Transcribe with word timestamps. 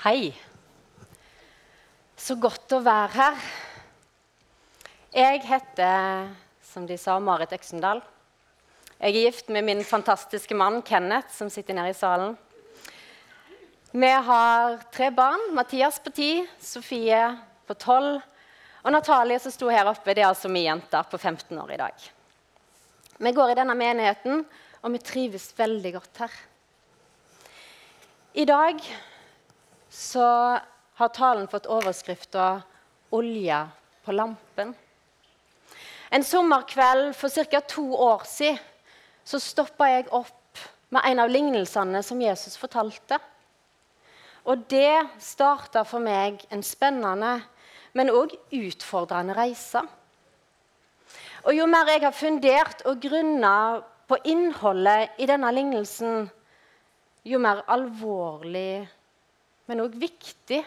Hei. 0.00 0.30
Så 2.16 2.32
godt 2.40 2.72
å 2.72 2.78
være 2.80 3.08
her. 3.12 3.40
Jeg 5.12 5.42
heter, 5.44 6.30
som 6.64 6.86
de 6.88 6.96
sa, 6.96 7.18
Marit 7.20 7.52
Øksendal. 7.52 8.00
Jeg 8.96 9.10
er 9.10 9.26
gift 9.26 9.50
med 9.52 9.66
min 9.66 9.82
fantastiske 9.84 10.56
mann 10.56 10.78
Kenneth, 10.88 11.28
som 11.36 11.50
sitter 11.52 11.76
nede 11.76 11.92
i 11.92 11.98
salen. 11.98 12.32
Vi 13.92 14.10
har 14.30 14.78
tre 14.88 15.10
barn. 15.12 15.44
Mathias 15.52 16.00
på 16.00 16.14
ti, 16.16 16.30
Sofie 16.56 17.20
på 17.68 17.76
tolv 17.84 18.22
og 18.80 18.96
Natalie 18.96 19.36
som 19.36 19.52
sto 19.52 19.68
her 19.68 19.92
oppe, 19.92 20.16
det 20.16 20.24
er 20.24 20.30
altså 20.30 20.48
min 20.48 20.64
jente 20.64 21.04
på 21.12 21.20
15 21.20 21.60
år 21.60 21.76
i 21.76 21.80
dag. 21.82 22.08
Vi 23.20 23.34
går 23.36 23.52
i 23.52 23.60
denne 23.60 23.76
menigheten, 23.76 24.48
og 24.80 24.96
vi 24.96 25.04
trives 25.04 25.50
veldig 25.60 25.96
godt 25.98 26.24
her. 26.24 26.42
I 28.40 28.48
dag 28.48 28.80
så 29.90 30.58
har 30.94 31.08
talen 31.08 31.48
fått 31.48 31.66
overskrifta 31.66 32.62
'Olja 33.10 33.68
på 34.04 34.12
lampen'. 34.12 34.74
En 36.10 36.24
sommerkveld 36.24 37.14
for 37.16 37.28
ca. 37.28 37.60
to 37.60 37.94
år 37.94 38.22
siden 38.24 38.58
så 39.24 39.38
stoppa 39.38 39.86
jeg 39.86 40.08
opp 40.12 40.58
med 40.90 41.02
en 41.04 41.18
av 41.18 41.30
lignelsene 41.30 42.02
som 42.02 42.20
Jesus 42.20 42.56
fortalte. 42.58 43.18
Og 44.44 44.64
det 44.70 45.08
starta 45.18 45.84
for 45.84 46.02
meg 46.02 46.40
en 46.50 46.62
spennende, 46.62 47.42
men 47.92 48.10
òg 48.10 48.34
utfordrende 48.52 49.36
reise. 49.36 49.82
Og 51.44 51.54
Jo 51.54 51.66
mer 51.66 51.88
jeg 51.88 52.02
har 52.02 52.12
fundert 52.12 52.82
og 52.86 53.00
grunna 53.00 53.82
på 54.08 54.18
innholdet 54.24 55.10
i 55.18 55.26
denne 55.26 55.52
lignelsen, 55.52 56.30
jo 57.24 57.38
mer 57.38 57.62
alvorlig, 57.68 58.88
men 59.70 59.84
òg 59.84 59.94
viktig, 59.94 60.64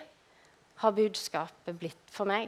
har 0.80 0.93
budskapet 0.95 1.75
blitt 1.75 2.12
for 2.12 2.27
meg. 2.27 2.48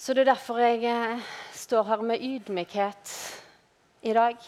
Så 0.00 0.14
det 0.16 0.22
er 0.22 0.30
derfor 0.30 0.60
jeg 0.62 0.86
eh, 0.88 1.26
står 1.52 1.84
her 1.90 2.04
med 2.08 2.22
ydmykhet 2.24 3.10
i 4.08 4.14
dag. 4.16 4.38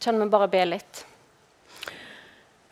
Kjenn 0.00 0.20
vi 0.22 0.28
bare 0.32 0.48
be 0.48 0.62
litt. 0.64 1.02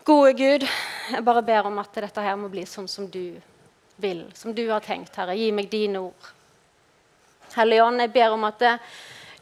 Gode 0.08 0.32
Gud, 0.38 0.64
jeg 0.64 1.26
bare 1.26 1.42
ber 1.44 1.68
om 1.68 1.76
at 1.82 2.00
dette 2.00 2.24
her 2.24 2.38
må 2.40 2.48
bli 2.48 2.64
sånn 2.64 2.88
som 2.88 3.10
du 3.12 3.36
vil, 4.00 4.24
som 4.32 4.56
du 4.56 4.64
har 4.70 4.80
tenkt, 4.80 5.12
Herre. 5.20 5.36
Gi 5.36 5.50
meg 5.52 5.68
dine 5.68 6.00
ord. 6.06 6.32
Hellige 7.58 7.84
Ånd, 7.84 8.00
jeg 8.00 8.14
ber 8.16 8.38
om 8.38 8.48
at 8.48 8.64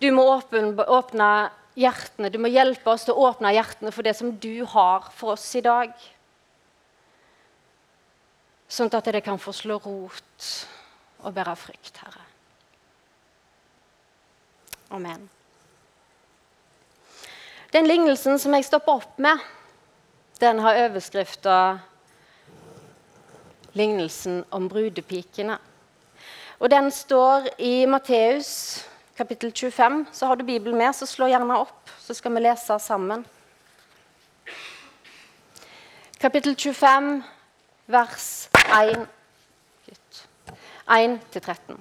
du 0.03 0.09
må 0.11 0.27
åpne 0.35 1.31
hjertene. 1.77 2.31
Du 2.33 2.39
må 2.41 2.51
hjelpe 2.51 2.91
oss 2.91 3.07
til 3.07 3.15
å 3.15 3.29
åpne 3.31 3.55
hjertene 3.55 3.93
for 3.95 4.07
det 4.07 4.17
som 4.19 4.33
du 4.33 4.65
har 4.73 5.11
for 5.15 5.37
oss 5.37 5.47
i 5.59 5.65
dag. 5.65 5.93
Sånn 8.67 8.91
at 8.97 9.13
det 9.15 9.23
kan 9.25 9.39
få 9.39 9.55
slå 9.55 9.79
rot 9.85 10.49
og 11.23 11.35
bære 11.37 11.55
frykt, 11.59 12.01
Herre. 12.03 12.25
Amen. 14.97 15.29
Den 17.75 17.87
lignelsen 17.87 18.39
som 18.39 18.55
jeg 18.55 18.67
stopper 18.67 19.03
opp 19.03 19.19
med, 19.19 19.43
den 20.41 20.59
har 20.63 20.79
overskrifta 20.87 21.79
'Lignelsen 23.77 24.45
om 24.51 24.69
brudepikene'. 24.71 25.59
Og 26.59 26.71
Den 26.71 26.91
står 26.91 27.49
i 27.59 27.87
Matteus 27.87 28.87
kapittel 29.17 29.53
25. 29.53 30.05
Så 30.13 30.27
har 30.27 30.37
du 30.37 30.45
Bibelen 30.45 30.79
med, 30.79 30.95
så 30.95 31.07
slå 31.07 31.29
gjerne 31.31 31.59
opp, 31.59 31.91
så 31.99 32.15
skal 32.15 32.35
vi 32.37 32.45
lese 32.45 32.79
sammen. 32.83 33.25
Kapittel 36.21 36.57
25, 36.57 37.23
vers 37.87 38.49
1, 38.73 39.07
1-13. 40.87 41.77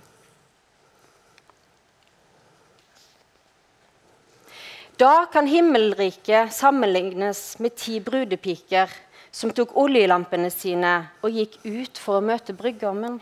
Da 4.95 5.25
kan 5.31 5.47
himmelriket 5.47 6.53
sammenlignes 6.55 7.59
med 7.59 7.75
ti 7.75 7.99
brudepiker 7.99 8.91
som 9.31 9.51
tok 9.51 9.73
oljelampene 9.75 10.47
sine 10.53 10.91
og 11.19 11.35
gikk 11.35 11.57
ut 11.65 11.99
for 11.99 12.21
å 12.21 12.23
møte 12.23 12.55
brudgommen. 12.55 13.17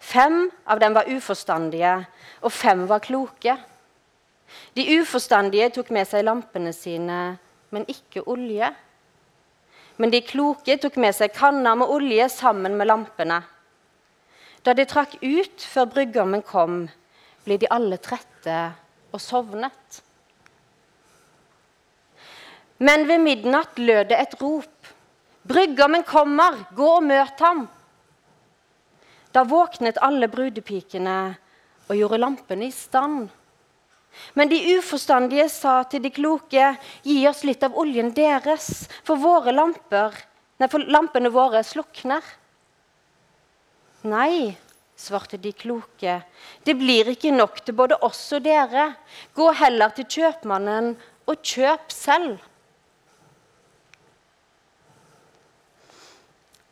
Fem 0.00 0.50
av 0.66 0.80
dem 0.80 0.94
var 0.96 1.08
uforstandige, 1.10 1.94
og 2.42 2.52
fem 2.52 2.86
var 2.90 3.02
kloke. 3.04 3.56
De 4.74 4.84
uforstandige 5.00 5.70
tok 5.78 5.90
med 5.94 6.08
seg 6.08 6.26
lampene 6.26 6.72
sine, 6.76 7.36
men 7.74 7.86
ikke 7.90 8.24
olje. 8.30 8.70
Men 9.96 10.10
de 10.10 10.22
kloke 10.26 10.76
tok 10.82 10.96
med 11.02 11.14
seg 11.14 11.34
kanner 11.34 11.78
med 11.78 11.90
olje 11.90 12.28
sammen 12.32 12.76
med 12.78 12.90
lampene. 12.90 13.42
Da 14.64 14.72
de 14.74 14.86
trakk 14.88 15.18
ut 15.22 15.66
før 15.68 15.90
brudgommen 15.92 16.42
kom, 16.42 16.84
ble 17.44 17.58
de 17.60 17.68
alle 17.70 17.98
trette 18.02 18.58
og 19.12 19.20
sovnet. 19.22 20.00
Men 22.84 23.06
ved 23.08 23.22
midnatt 23.22 23.78
lød 23.78 24.08
det 24.10 24.18
et 24.18 24.36
rop. 24.40 24.92
Brudgommen 25.44 26.02
kommer, 26.08 26.64
gå 26.74 26.88
og 26.96 27.04
møt 27.06 27.40
ham! 27.44 27.66
Da 29.34 29.42
våknet 29.48 29.98
alle 29.98 30.28
brudepikene 30.30 31.18
og 31.88 31.96
gjorde 31.98 32.20
lampene 32.22 32.68
i 32.68 32.74
stand. 32.74 33.26
Men 34.38 34.50
de 34.50 34.60
uforstandige 34.76 35.48
sa 35.50 35.80
til 35.90 36.04
de 36.04 36.12
kloke, 36.14 36.68
gi 37.02 37.16
oss 37.26 37.42
litt 37.46 37.64
av 37.66 37.74
oljen 37.78 38.12
deres, 38.14 38.86
for, 39.02 39.18
våre 39.18 39.50
lamper, 39.50 40.14
nei, 40.62 40.70
for 40.70 40.86
lampene 40.86 41.32
våre 41.34 41.64
slukner. 41.66 42.22
Nei, 44.06 44.54
svarte 44.94 45.40
de 45.42 45.50
kloke, 45.56 46.20
det 46.62 46.76
blir 46.78 47.10
ikke 47.10 47.34
nok 47.34 47.58
til 47.64 47.74
både 47.74 47.98
oss 48.06 48.22
og 48.36 48.44
dere. 48.46 48.92
Gå 49.34 49.50
heller 49.58 49.94
til 49.96 50.06
kjøpmannen 50.06 50.94
og 51.26 51.40
kjøp 51.42 51.90
selv. 51.90 52.38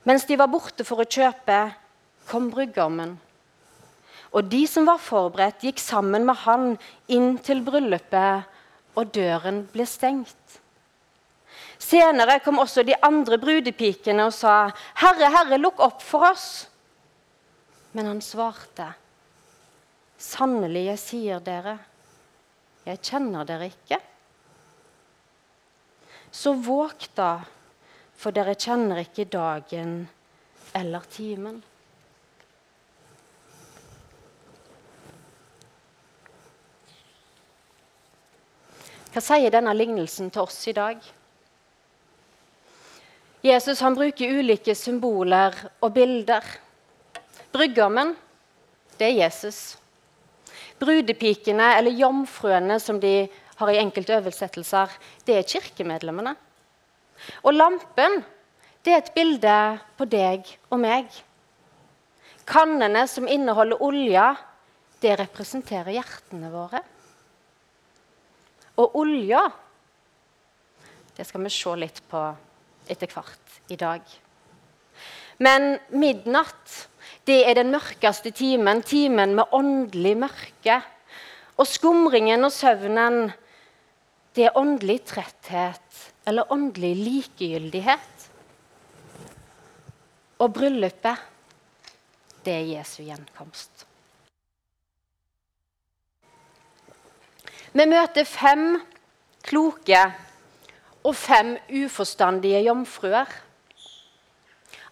Mens 0.07 0.27
de 0.27 0.39
var 0.39 0.51
borte 0.51 0.87
for 0.87 1.03
å 1.03 1.07
kjøpe, 1.07 1.59
kom 2.33 2.49
brudgommen. 2.53 3.19
Og 4.33 4.49
de 4.49 4.65
som 4.71 4.89
var 4.89 5.01
forberedt, 5.03 5.67
gikk 5.67 5.81
sammen 5.83 6.25
med 6.25 6.41
han 6.47 6.71
inn 7.13 7.37
til 7.45 7.61
bryllupet, 7.65 8.49
og 8.97 9.13
døren 9.13 9.63
ble 9.73 9.85
stengt. 9.89 10.59
Senere 11.83 12.39
kom 12.45 12.61
også 12.63 12.85
de 12.87 12.97
andre 13.05 13.39
brudepikene 13.41 14.25
og 14.29 14.33
sa, 14.33 14.71
'Herre, 14.95 15.29
Herre, 15.37 15.59
lukk 15.59 15.81
opp 15.81 16.03
for 16.03 16.31
oss.' 16.31 16.69
Men 17.93 18.07
han 18.07 18.21
svarte, 18.21 18.95
'Sannelig, 20.19 20.85
jeg 20.87 20.99
sier 20.99 21.41
dere, 21.41 21.79
jeg 22.87 23.03
kjenner 23.03 23.45
dere 23.45 23.69
ikke.' 23.69 24.01
Så 26.33 26.55
våg 26.55 27.09
da 27.15 27.43
for 28.17 28.33
dere 28.33 28.55
kjenner 28.55 29.03
ikke 29.03 29.29
dagen 29.29 30.09
eller 30.75 31.01
timen. 31.11 31.63
Hva 39.13 39.21
sier 39.21 39.53
denne 39.53 39.75
lignelsen 39.77 40.31
til 40.33 40.47
oss 40.47 40.57
i 40.71 40.73
dag? 40.73 40.97
Jesus 43.45 43.83
han 43.85 43.97
bruker 43.99 44.39
ulike 44.39 44.73
symboler 44.79 45.53
og 45.83 45.91
bilder. 45.93 46.47
Brudgommen, 47.53 48.15
det 48.97 49.11
er 49.11 49.19
Jesus. 49.19 49.59
Brudepikene, 50.81 51.75
eller 51.77 51.99
jomfruene 51.99 52.79
som 52.81 53.03
de 53.03 53.27
har 53.59 53.73
i 53.75 53.83
enkelte 53.83 54.17
oversettelser, 54.17 54.95
det 55.29 55.37
er 55.37 55.51
kirkemedlemmene. 55.51 56.33
Og 57.45 57.53
lampen 57.53 58.23
det 58.83 58.95
er 58.95 59.03
et 59.03 59.13
bilde 59.15 59.59
på 59.99 60.09
deg 60.09 60.49
og 60.73 60.81
meg. 60.87 61.13
Kannene 62.49 63.05
som 63.11 63.29
inneholder 63.29 63.85
olje, 63.85 64.25
det 65.05 65.19
representerer 65.21 65.99
hjertene 65.99 66.49
våre. 66.51 66.81
Og 68.81 68.97
olja 69.03 69.45
det 71.17 71.27
skal 71.29 71.45
vi 71.45 71.53
se 71.53 71.75
litt 71.77 72.01
på 72.09 72.23
etter 72.91 73.11
hvert 73.13 73.59
i 73.73 73.77
dag. 73.77 74.01
Men 75.43 75.77
midnatt 75.93 76.79
det 77.29 77.43
er 77.47 77.59
den 77.59 77.71
mørkeste 77.75 78.33
timen, 78.35 78.83
timen 78.83 79.37
med 79.37 79.53
åndelig 79.55 80.17
mørke. 80.25 80.81
Og 81.61 81.69
skumringen 81.69 82.43
og 82.43 82.53
søvnen, 82.55 83.29
det 84.35 84.49
er 84.49 84.59
åndelig 84.59 85.03
tretthet 85.13 86.01
eller 86.27 86.51
åndelig 86.55 86.95
likegyldighet. 86.97 88.27
Og 90.43 90.51
bryllupet, 90.57 91.21
det 92.43 92.57
er 92.57 92.71
Jesu 92.79 93.03
gjenkomst. 93.05 93.87
Vi 97.73 97.85
møter 97.89 98.27
fem 98.29 98.77
kloke 99.49 100.01
og 101.03 101.15
fem 101.17 101.55
uforstandige 101.73 102.61
jomfruer. 102.67 103.29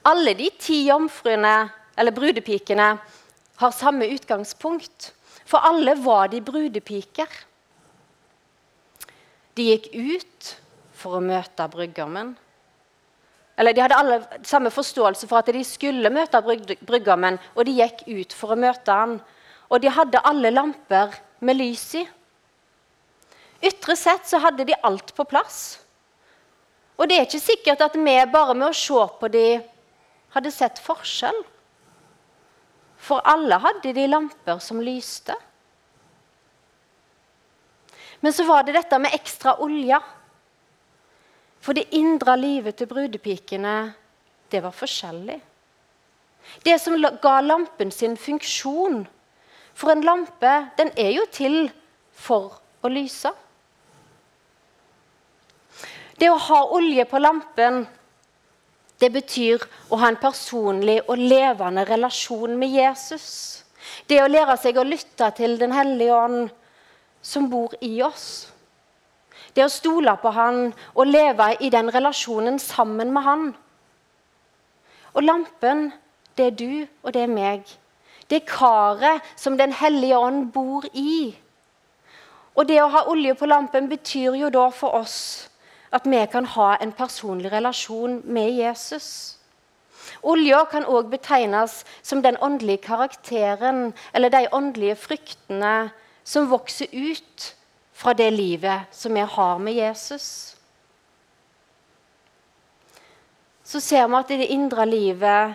Alle 0.08 0.32
de 0.38 0.48
ti 0.56 0.86
jomfruene, 0.86 1.68
eller 2.00 2.16
brudepikene, 2.16 2.94
har 3.60 3.76
samme 3.76 4.08
utgangspunkt. 4.08 5.10
For 5.44 5.60
alle 5.60 5.92
var 6.00 6.30
de 6.32 6.40
brudepiker. 6.40 7.28
De 9.56 9.66
gikk 9.66 9.90
ut 9.92 10.52
for 10.96 11.18
å 11.18 11.24
møte 11.24 11.66
brudgommen. 11.68 12.32
Eller 13.60 13.76
de 13.76 13.82
hadde 13.84 13.98
alle 13.98 14.20
samme 14.48 14.72
forståelse 14.72 15.28
for 15.28 15.42
at 15.42 15.52
de 15.52 15.60
skulle 15.68 16.12
møte 16.14 16.40
brudgommen, 16.40 17.36
og 17.52 17.68
de 17.68 17.76
gikk 17.82 18.06
ut 18.08 18.32
for 18.32 18.54
å 18.54 18.58
møte 18.62 18.94
han. 18.94 19.18
Og 19.68 19.84
de 19.84 19.92
hadde 19.92 20.24
alle 20.24 20.54
lamper 20.54 21.12
med 21.44 21.60
lys 21.60 21.84
i. 22.00 22.06
Ytre 23.60 23.96
sett 23.96 24.28
så 24.28 24.40
hadde 24.40 24.64
de 24.64 24.76
alt 24.82 25.12
på 25.16 25.24
plass. 25.28 25.80
Og 27.00 27.08
det 27.08 27.16
er 27.16 27.26
ikke 27.28 27.42
sikkert 27.42 27.82
at 27.84 27.96
vi 27.96 28.16
bare 28.32 28.54
med 28.56 28.70
å 28.70 28.76
se 28.76 29.04
på 29.20 29.28
de 29.32 29.44
hadde 30.34 30.52
sett 30.52 30.80
forskjell. 30.80 31.38
For 33.00 33.24
alle 33.24 33.56
hadde 33.60 33.94
de 33.96 34.06
lamper 34.08 34.60
som 34.60 34.80
lyste. 34.84 35.36
Men 38.20 38.32
så 38.36 38.44
var 38.44 38.64
det 38.64 38.76
dette 38.76 38.98
med 39.00 39.16
ekstra 39.16 39.56
olje. 39.64 39.96
For 41.60 41.76
det 41.76 41.88
indre 41.96 42.36
livet 42.36 42.76
til 42.76 42.88
brudepikene, 42.88 43.76
det 44.52 44.60
var 44.64 44.76
forskjellig. 44.76 45.38
Det 46.64 46.76
som 46.80 46.96
ga 47.00 47.40
lampen 47.44 47.92
sin 47.92 48.16
funksjon. 48.16 49.04
For 49.76 49.92
en 49.92 50.04
lampe, 50.04 50.52
den 50.76 50.92
er 50.96 51.14
jo 51.16 51.24
til 51.32 51.70
for 52.12 52.60
å 52.84 52.92
lyse. 52.92 53.32
Det 56.20 56.28
å 56.28 56.36
ha 56.36 56.60
olje 56.76 57.06
på 57.08 57.18
lampen 57.18 57.86
det 59.00 59.08
betyr 59.14 59.62
å 59.88 59.96
ha 60.02 60.10
en 60.10 60.18
personlig 60.20 60.98
og 61.06 61.16
levende 61.16 61.86
relasjon 61.88 62.58
med 62.60 62.74
Jesus. 62.76 63.28
Det 64.04 64.18
å 64.20 64.28
lære 64.28 64.58
seg 64.60 64.76
å 64.76 64.84
lytte 64.84 65.30
til 65.38 65.56
Den 65.58 65.72
hellige 65.72 66.16
ånd 66.16 66.50
som 67.24 67.48
bor 67.48 67.72
i 67.80 68.02
oss. 68.04 68.50
Det 69.56 69.64
å 69.64 69.72
stole 69.72 70.12
på 70.20 70.32
han 70.36 70.74
og 70.92 71.08
leve 71.08 71.54
i 71.64 71.70
den 71.72 71.88
relasjonen 71.90 72.60
sammen 72.60 73.12
med 73.14 73.24
han. 73.24 73.46
Og 75.16 75.24
lampen, 75.24 75.88
det 76.36 76.50
er 76.50 76.56
du, 76.60 76.86
og 77.02 77.14
det 77.16 77.24
er 77.24 77.32
meg. 77.32 77.64
Det 78.28 78.42
er 78.42 78.50
karet 78.50 79.32
som 79.36 79.56
Den 79.56 79.72
hellige 79.72 80.18
ånd 80.18 80.52
bor 80.52 80.84
i. 80.92 81.32
Og 82.54 82.68
det 82.68 82.82
å 82.82 82.92
ha 82.92 83.06
olje 83.08 83.34
på 83.34 83.48
lampen 83.48 83.88
betyr 83.88 84.36
jo 84.36 84.52
da 84.52 84.68
for 84.70 85.00
oss 85.00 85.49
at 85.92 86.06
vi 86.06 86.26
kan 86.32 86.46
ha 86.46 86.76
en 86.80 86.92
personlig 86.92 87.52
relasjon 87.52 88.20
med 88.24 88.50
Jesus. 88.50 89.36
Olja 90.22 90.64
kan 90.70 90.84
òg 90.84 91.10
betegnes 91.10 91.84
som 92.02 92.22
den 92.22 92.36
åndelige 92.36 92.84
karakteren 92.86 93.92
eller 94.12 94.30
de 94.30 94.46
åndelige 94.52 94.96
fryktene 94.96 95.90
som 96.24 96.50
vokser 96.50 96.86
ut 96.92 97.54
fra 97.92 98.12
det 98.12 98.30
livet 98.32 98.88
som 98.90 99.14
vi 99.14 99.20
har 99.20 99.58
med 99.58 99.74
Jesus. 99.74 100.56
Så 103.64 103.80
ser 103.80 104.08
vi 104.08 104.18
at 104.18 104.28
det 104.28 104.50
indre 104.50 104.86
livet 104.86 105.54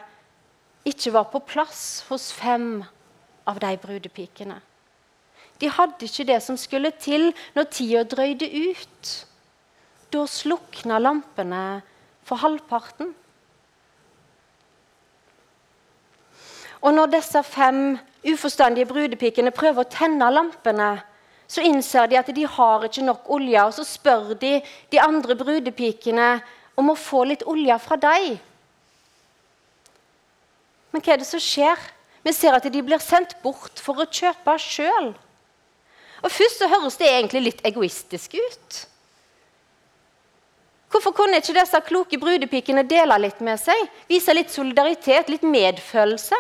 ikke 0.86 1.14
var 1.14 1.30
på 1.32 1.42
plass 1.44 2.06
hos 2.10 2.32
fem 2.34 2.84
av 3.48 3.60
de 3.60 3.74
brudepikene. 3.82 4.60
De 5.62 5.70
hadde 5.72 6.06
ikke 6.06 6.28
det 6.28 6.42
som 6.44 6.58
skulle 6.60 6.92
til 7.00 7.32
når 7.56 7.72
tida 7.72 8.04
drøyde 8.04 8.48
ut. 8.70 9.12
Da 10.16 10.24
slukna 10.32 10.96
lampene 11.02 11.82
for 12.24 12.40
halvparten. 12.40 13.10
Og 16.86 16.94
når 16.94 17.10
disse 17.18 17.42
fem 17.44 17.98
uforstandige 18.24 18.88
brudepikene 18.88 19.52
prøver 19.52 19.84
å 19.84 19.92
tenne 19.92 20.30
lampene, 20.32 20.94
så 21.52 21.66
innser 21.66 22.08
de 22.08 22.20
at 22.22 22.32
de 22.32 22.46
har 22.48 22.86
ikke 22.88 23.04
nok 23.06 23.28
olje, 23.36 23.60
og 23.60 23.76
så 23.76 23.86
spør 23.86 24.32
de 24.40 24.54
de 24.94 25.02
andre 25.02 25.36
brudepikene 25.38 26.30
om 26.80 26.94
å 26.94 26.98
få 26.98 27.26
litt 27.28 27.44
olje 27.50 27.76
fra 27.84 28.00
dem. 28.00 28.40
Men 30.94 31.04
hva 31.04 31.14
er 31.14 31.22
det 31.22 31.28
som 31.28 31.44
skjer? 31.44 31.92
Vi 32.24 32.34
ser 32.34 32.56
at 32.56 32.66
de 32.72 32.88
blir 32.88 33.04
sendt 33.04 33.36
bort 33.44 33.84
for 33.84 34.00
å 34.00 34.08
kjøpe 34.08 34.56
sjøl. 34.64 35.12
Først 36.24 36.62
så 36.62 36.72
høres 36.72 36.96
det 36.98 37.12
egentlig 37.12 37.50
litt 37.50 37.66
egoistisk 37.68 38.40
ut. 38.40 38.86
Hvorfor 40.96 41.12
kunne 41.12 41.42
ikke 41.42 41.58
disse 41.58 41.80
kloke 41.84 42.16
brudepikene 42.16 42.86
dele 42.88 43.18
litt 43.20 43.42
med 43.44 43.60
seg? 43.60 43.82
Vise 44.08 44.32
litt 44.32 44.54
solidaritet, 44.54 45.28
litt 45.28 45.44
medfølelse? 45.44 46.38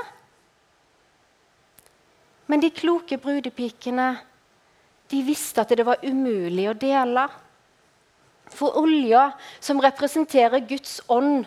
Men 2.47 2.63
de 2.63 2.69
kloke 2.71 3.17
brudepikene 3.19 4.13
de 5.11 5.19
visste 5.27 5.59
at 5.59 5.75
det 5.75 5.83
var 5.83 5.99
umulig 6.07 6.69
å 6.71 6.77
dele. 6.85 7.25
For 8.55 8.79
olja, 8.79 9.27
som 9.59 9.83
representerer 9.83 10.63
Guds 10.71 11.01
ånd, 11.11 11.43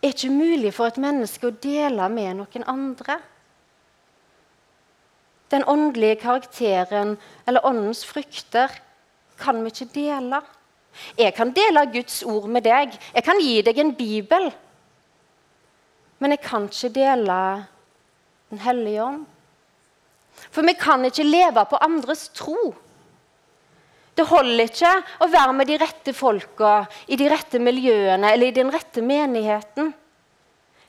er 0.00 0.16
ikke 0.16 0.32
mulig 0.32 0.72
for 0.72 0.88
et 0.88 1.00
menneske 1.02 1.50
å 1.50 1.56
dele 1.60 2.08
med 2.08 2.40
noen 2.40 2.68
andre. 2.72 3.20
Den 5.52 5.68
åndelige 5.68 6.22
karakteren 6.24 7.18
eller 7.44 7.68
åndens 7.68 8.06
frykter 8.08 8.80
kan 9.36 9.60
vi 9.60 9.76
ikke 9.76 9.92
dele. 9.92 10.46
Jeg 11.18 11.34
kan 11.36 11.52
dele 11.54 11.86
Guds 11.92 12.22
ord 12.26 12.48
med 12.52 12.64
deg. 12.66 12.94
Jeg 13.14 13.24
kan 13.26 13.40
gi 13.42 13.60
deg 13.66 13.78
en 13.82 13.94
bibel. 13.96 14.50
Men 16.18 16.32
jeg 16.32 16.44
kan 16.44 16.68
ikke 16.70 16.94
dele 16.94 17.38
Den 18.46 18.60
hellige 18.62 19.02
ånd. 19.02 19.24
For 20.54 20.62
vi 20.62 20.76
kan 20.78 21.02
ikke 21.04 21.24
leve 21.26 21.64
på 21.66 21.80
andres 21.82 22.28
tro. 22.36 22.74
Det 24.16 24.24
holder 24.30 24.68
ikke 24.68 24.92
å 25.24 25.28
være 25.28 25.54
med 25.56 25.68
de 25.68 25.78
rette 25.80 26.12
folka 26.16 26.76
i 27.10 27.18
de 27.18 27.26
rette 27.28 27.58
miljøene 27.60 28.30
eller 28.32 28.52
i 28.52 28.54
den 28.54 28.70
rette 28.72 29.02
menigheten. 29.04 29.90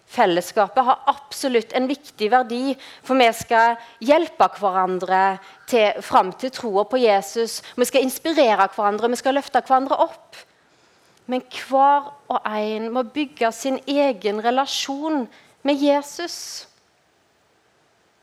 Fellesskapet 0.08 0.86
har 0.88 1.02
absolutt 1.12 1.74
en 1.76 1.88
viktig 1.90 2.30
verdi, 2.32 2.78
for 3.04 3.20
vi 3.20 3.28
skal 3.36 3.76
hjelpe 4.00 4.48
hverandre 4.56 5.38
til, 5.68 6.00
fram 6.02 6.32
til 6.40 6.54
troa 6.56 6.86
på 6.88 7.02
Jesus. 7.02 7.60
Vi 7.76 7.88
skal 7.90 8.08
inspirere 8.08 8.70
hverandre, 8.72 9.10
vi 9.12 9.20
skal 9.20 9.36
løfte 9.36 9.62
hverandre 9.68 10.00
opp. 10.08 10.40
Men 11.28 11.44
hver 11.52 12.08
og 12.32 12.48
en 12.48 12.88
må 12.96 13.04
bygge 13.04 13.52
sin 13.52 13.82
egen 13.84 14.40
relasjon 14.44 15.26
med 15.68 15.84
Jesus. 15.84 16.68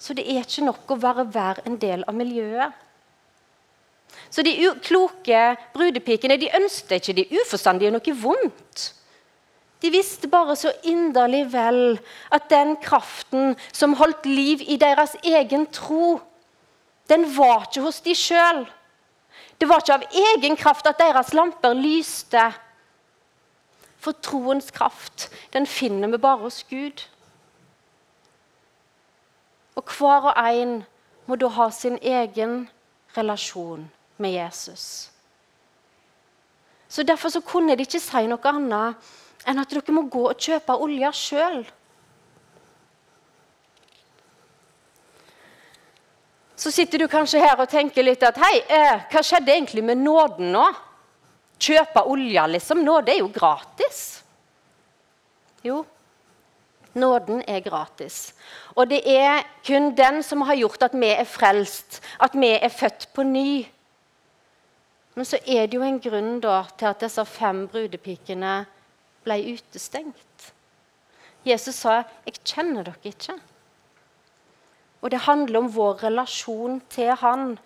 Så 0.01 0.17
det 0.17 0.25
er 0.25 0.41
ikke 0.41 0.65
nok 0.65 0.97
å 0.97 1.01
være 1.01 1.29
hver 1.29 1.61
en 1.69 1.77
del 1.81 2.05
av 2.09 2.17
miljøet. 2.17 2.73
Så 4.33 4.43
de 4.43 4.57
kloke 4.83 5.41
brudepikene 5.75 6.41
de 6.41 6.53
ønsket 6.57 6.97
ikke 6.97 7.19
de 7.21 7.43
uforstandige 7.43 7.93
noe 7.93 8.17
vondt. 8.25 8.91
De 9.85 9.91
visste 9.93 10.29
bare 10.33 10.57
så 10.57 10.71
inderlig 10.89 11.43
vel 11.53 11.99
at 12.33 12.47
den 12.49 12.77
kraften 12.81 13.53
som 13.69 13.93
holdt 14.01 14.25
liv 14.25 14.63
i 14.65 14.79
deres 14.81 15.13
egen 15.21 15.67
tro, 15.67 16.21
den 17.13 17.27
var 17.37 17.67
ikke 17.67 17.83
hos 17.85 18.01
de 18.01 18.15
sjøl. 18.17 18.63
Det 19.61 19.69
var 19.69 19.83
ikke 19.83 19.99
av 19.99 20.07
egen 20.21 20.57
kraft 20.57 20.89
at 20.89 21.03
deres 21.03 21.35
lamper 21.37 21.77
lyste. 21.77 22.47
For 24.01 24.17
troens 24.25 24.71
kraft, 24.73 25.29
den 25.53 25.67
finner 25.69 26.09
vi 26.09 26.21
bare 26.23 26.47
hos 26.47 26.63
Gud. 26.71 27.05
Og 29.77 29.85
hver 29.99 30.31
og 30.31 30.41
en 30.49 30.79
må 31.27 31.37
da 31.37 31.51
ha 31.59 31.69
sin 31.71 31.99
egen 32.01 32.71
relasjon 33.17 33.85
med 34.17 34.33
Jesus. 34.33 35.11
Så 36.89 37.03
Derfor 37.03 37.29
så 37.29 37.41
kunne 37.41 37.77
de 37.77 37.85
ikke 37.85 38.01
si 38.01 38.25
noe 38.31 38.49
annet 38.49 39.13
enn 39.47 39.61
at 39.61 39.71
dere 39.71 39.95
må 39.95 40.07
gå 40.11 40.27
og 40.31 40.41
kjøpe 40.41 40.77
olja 40.85 41.11
sjøl. 41.15 41.65
Så 46.57 46.71
sitter 46.73 47.03
du 47.03 47.09
kanskje 47.11 47.43
her 47.43 47.59
og 47.61 47.69
tenker 47.69 48.07
litt 48.07 48.23
at 48.25 48.39
hei, 48.41 48.55
eh, 48.73 49.03
hva 49.11 49.23
skjedde 49.23 49.53
egentlig 49.53 49.83
med 49.85 50.01
nåden 50.01 50.53
nå? 50.55 50.65
Kjøpe 51.61 52.05
olja, 52.09 52.47
liksom. 52.49 52.81
Nåde 52.85 53.13
er 53.13 53.21
jo 53.21 53.29
gratis. 53.33 54.23
Jo, 55.65 55.83
nåden 56.95 57.43
er 57.49 57.61
gratis. 57.65 58.33
Og 58.77 58.89
det 58.91 59.03
er 59.09 59.45
kun 59.67 59.93
den 59.97 60.23
som 60.23 60.45
har 60.47 60.59
gjort 60.59 60.89
at 60.89 60.97
vi 60.97 61.11
er 61.13 61.29
frelst, 61.29 62.01
at 62.21 62.35
vi 62.39 62.53
er 62.55 62.73
født 62.73 63.09
på 63.15 63.25
ny. 63.27 63.65
Men 65.15 65.29
så 65.29 65.39
er 65.47 65.67
det 65.67 65.79
jo 65.79 65.85
en 65.87 66.01
grunn 66.03 66.39
da, 66.43 66.65
til 66.79 66.91
at 66.91 67.05
disse 67.05 67.25
fem 67.29 67.67
brudepikene 67.71 68.65
ble 69.25 69.41
utestengt. 69.55 70.53
Jesus 71.45 71.75
sa, 71.75 72.03
'Jeg 72.25 72.35
kjenner 72.45 72.83
dere 72.83 72.95
ikke'. 73.05 73.41
Og 75.03 75.11
det 75.11 75.19
handler 75.19 75.59
om 75.59 75.75
vår 75.77 76.03
relasjon 76.03 76.83
til 76.91 77.11
Han. 77.15 77.59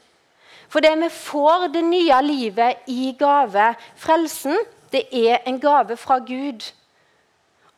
For 0.69 0.81
det 0.81 0.99
vi 0.99 1.09
får 1.09 1.69
det 1.73 1.85
nye 1.85 2.23
livet 2.23 2.77
i 2.87 3.15
gave. 3.19 3.75
Frelsen, 3.97 4.59
det 4.93 5.05
er 5.13 5.39
en 5.47 5.61
gave 5.61 5.97
fra 5.97 6.19
Gud. 6.19 6.73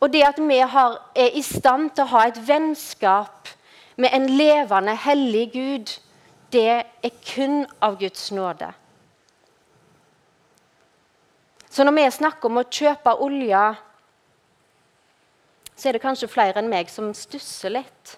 Og 0.01 0.13
det 0.13 0.23
at 0.25 0.39
vi 0.49 0.59
har, 0.59 1.11
er 1.15 1.37
i 1.37 1.43
stand 1.43 1.91
til 1.91 2.05
å 2.05 2.13
ha 2.15 2.27
et 2.29 2.41
vennskap 2.49 3.49
med 3.97 4.09
en 4.17 4.27
levende, 4.27 4.97
hellig 4.97 5.51
Gud, 5.53 5.93
det 6.53 6.85
er 7.03 7.11
kun 7.35 7.67
av 7.83 7.99
Guds 8.01 8.31
nåde. 8.33 8.73
Så 11.71 11.87
når 11.87 11.95
vi 11.95 12.11
snakker 12.11 12.51
om 12.51 12.59
å 12.59 12.67
kjøpe 12.67 13.15
olje, 13.23 13.63
så 15.79 15.89
er 15.89 15.97
det 15.97 16.03
kanskje 16.03 16.29
flere 16.29 16.59
enn 16.61 16.71
meg 16.71 16.91
som 16.91 17.13
stusser 17.15 17.73
litt. 17.73 18.17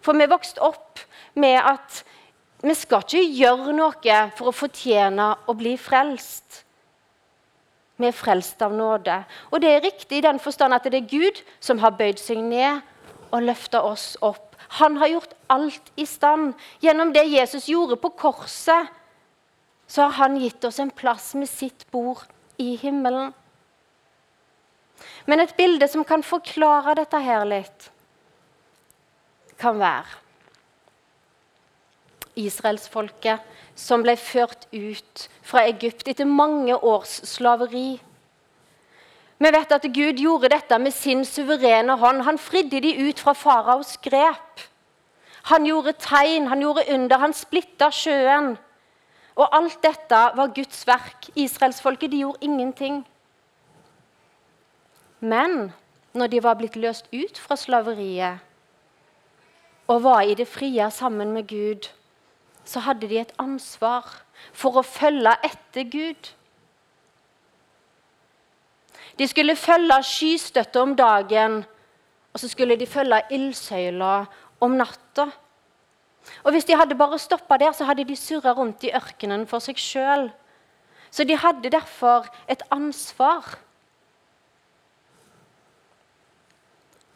For 0.00 0.16
vi 0.16 0.28
vokste 0.30 0.62
opp 0.64 1.02
med 1.36 1.58
at 1.60 2.00
vi 2.64 2.72
skal 2.74 3.04
ikke 3.04 3.20
gjøre 3.36 3.74
noe 3.76 4.20
for 4.38 4.48
å 4.48 4.56
fortjene 4.56 5.28
å 5.46 5.54
bli 5.58 5.74
frelst. 5.78 6.62
Vi 8.00 8.08
er 8.08 8.16
frelst 8.16 8.60
av 8.64 8.72
nåde. 8.76 9.20
Og 9.52 9.60
det 9.60 9.70
er 9.72 9.84
riktig 9.84 10.18
i 10.18 10.24
den 10.24 10.40
forstand 10.40 10.76
at 10.76 10.88
det 10.88 11.02
er 11.02 11.10
Gud 11.10 11.42
som 11.60 11.80
har 11.84 11.96
bøyd 11.96 12.20
seg 12.20 12.40
ned 12.44 12.80
og 13.30 13.44
løfta 13.44 13.82
oss 13.84 14.14
opp. 14.24 14.56
Han 14.80 14.96
har 15.00 15.12
gjort 15.12 15.36
alt 15.52 15.92
i 16.00 16.08
stand. 16.08 16.56
Gjennom 16.80 17.12
det 17.12 17.26
Jesus 17.28 17.68
gjorde 17.68 18.00
på 18.00 18.10
korset, 18.16 18.88
så 19.86 20.08
har 20.08 20.16
han 20.24 20.40
gitt 20.40 20.64
oss 20.64 20.80
en 20.82 20.90
plass 20.90 21.34
med 21.38 21.48
sitt 21.48 21.86
bord 21.92 22.24
i 22.58 22.76
himmelen. 22.80 23.34
Men 25.26 25.42
et 25.42 25.56
bilde 25.56 25.88
som 25.88 26.04
kan 26.04 26.22
forklare 26.24 26.94
dette 26.98 27.20
her 27.20 27.44
litt, 27.48 27.90
kan 29.56 29.78
være 29.80 30.26
israelsfolket 32.36 33.40
som 33.76 34.02
ble 34.04 34.14
ført 34.20 34.66
ut 34.72 35.26
fra 35.44 35.64
Egypt 35.70 36.08
etter 36.08 36.28
mange 36.28 36.76
års 36.76 37.18
slaveri. 37.28 37.96
Vi 39.36 39.52
vet 39.52 39.72
at 39.72 39.88
Gud 39.92 40.20
gjorde 40.20 40.52
dette 40.52 40.78
med 40.80 40.94
sin 40.96 41.24
suverene 41.28 41.96
hånd. 42.00 42.22
Han 42.24 42.40
fridde 42.40 42.80
de 42.80 42.94
ut 43.08 43.20
fra 43.20 43.34
faraos 43.36 43.96
grep. 44.04 44.62
Han 45.52 45.66
gjorde 45.68 45.92
tegn, 46.00 46.48
han 46.48 46.62
gjorde 46.64 46.86
under, 46.94 47.20
han 47.20 47.36
splitta 47.36 47.90
sjøen. 47.92 48.56
Og 49.36 49.56
alt 49.56 49.82
dette 49.84 50.20
var 50.36 50.54
Guds 50.54 50.86
verk. 50.88 51.28
Israelsfolket 51.36 52.12
de 52.12 52.22
gjorde 52.24 52.44
ingenting. 52.44 53.02
Men 55.20 55.72
når 56.16 56.26
de 56.32 56.42
var 56.42 56.56
blitt 56.56 56.76
løst 56.76 57.08
ut 57.12 57.38
fra 57.38 57.56
slaveriet 57.56 58.42
og 59.86 60.02
var 60.02 60.24
i 60.26 60.34
det 60.34 60.48
frie 60.48 60.90
sammen 60.90 61.30
med 61.32 61.46
Gud, 61.48 61.86
så 62.64 62.80
hadde 62.80 63.06
de 63.08 63.20
et 63.20 63.32
ansvar 63.38 64.08
for 64.52 64.80
å 64.80 64.82
følge 64.82 65.36
etter 65.46 65.86
Gud. 65.86 66.32
De 69.18 69.28
skulle 69.28 69.56
følge 69.56 70.00
skystøtta 70.02 70.82
om 70.82 70.96
dagen, 70.98 71.62
og 72.32 72.40
så 72.40 72.48
skulle 72.48 72.76
de 72.76 72.86
følge 72.86 73.22
ildsøyla 73.30 74.14
om 74.60 74.74
natta. 74.76 75.30
Og 76.44 76.52
Hvis 76.52 76.64
de 76.64 76.76
hadde 76.76 76.94
bare 76.94 77.18
stoppa 77.18 77.56
der, 77.56 77.72
så 77.72 77.84
hadde 77.84 78.04
de 78.04 78.16
surra 78.16 78.52
rundt 78.52 78.84
i 78.84 78.92
ørkenen 78.94 79.46
for 79.46 79.58
seg 79.58 79.78
sjøl. 79.78 80.30
Så 81.10 81.24
de 81.24 81.36
hadde 81.36 81.70
derfor 81.70 82.26
et 82.48 82.62
ansvar. 82.70 83.58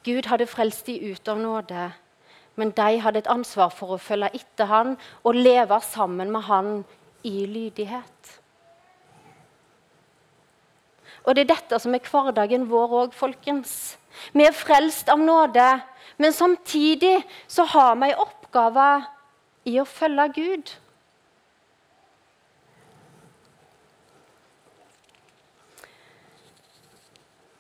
Gud 0.05 0.27
hadde 0.27 0.47
frelst 0.47 0.87
de 0.87 1.13
ut 1.13 1.29
av 1.29 1.39
nåde, 1.39 1.91
men 2.57 2.71
de 2.77 3.01
hadde 3.01 3.21
et 3.21 3.29
ansvar 3.31 3.69
for 3.75 3.95
å 3.95 4.01
følge 4.01 4.31
etter 4.35 4.71
han 4.71 4.95
og 5.25 5.37
leve 5.37 5.81
sammen 5.85 6.33
med 6.33 6.47
han 6.49 6.71
i 7.23 7.45
lydighet. 7.47 8.41
Og 11.25 11.35
Det 11.35 11.43
er 11.45 11.55
dette 11.55 11.79
som 11.79 11.95
er 11.95 12.01
hverdagen 12.01 12.65
vår 12.71 12.95
òg, 13.03 13.15
folkens. 13.15 13.99
Vi 14.33 14.47
er 14.47 14.57
frelst 14.57 15.11
av 15.13 15.21
nåde, 15.21 15.67
men 16.19 16.33
samtidig 16.33 17.21
så 17.47 17.67
har 17.69 17.95
vi 18.01 18.09
en 18.09 18.23
oppgave 18.51 19.05
i 19.71 19.79
å 19.81 19.87
følge 19.87 20.27
Gud. 20.35 20.71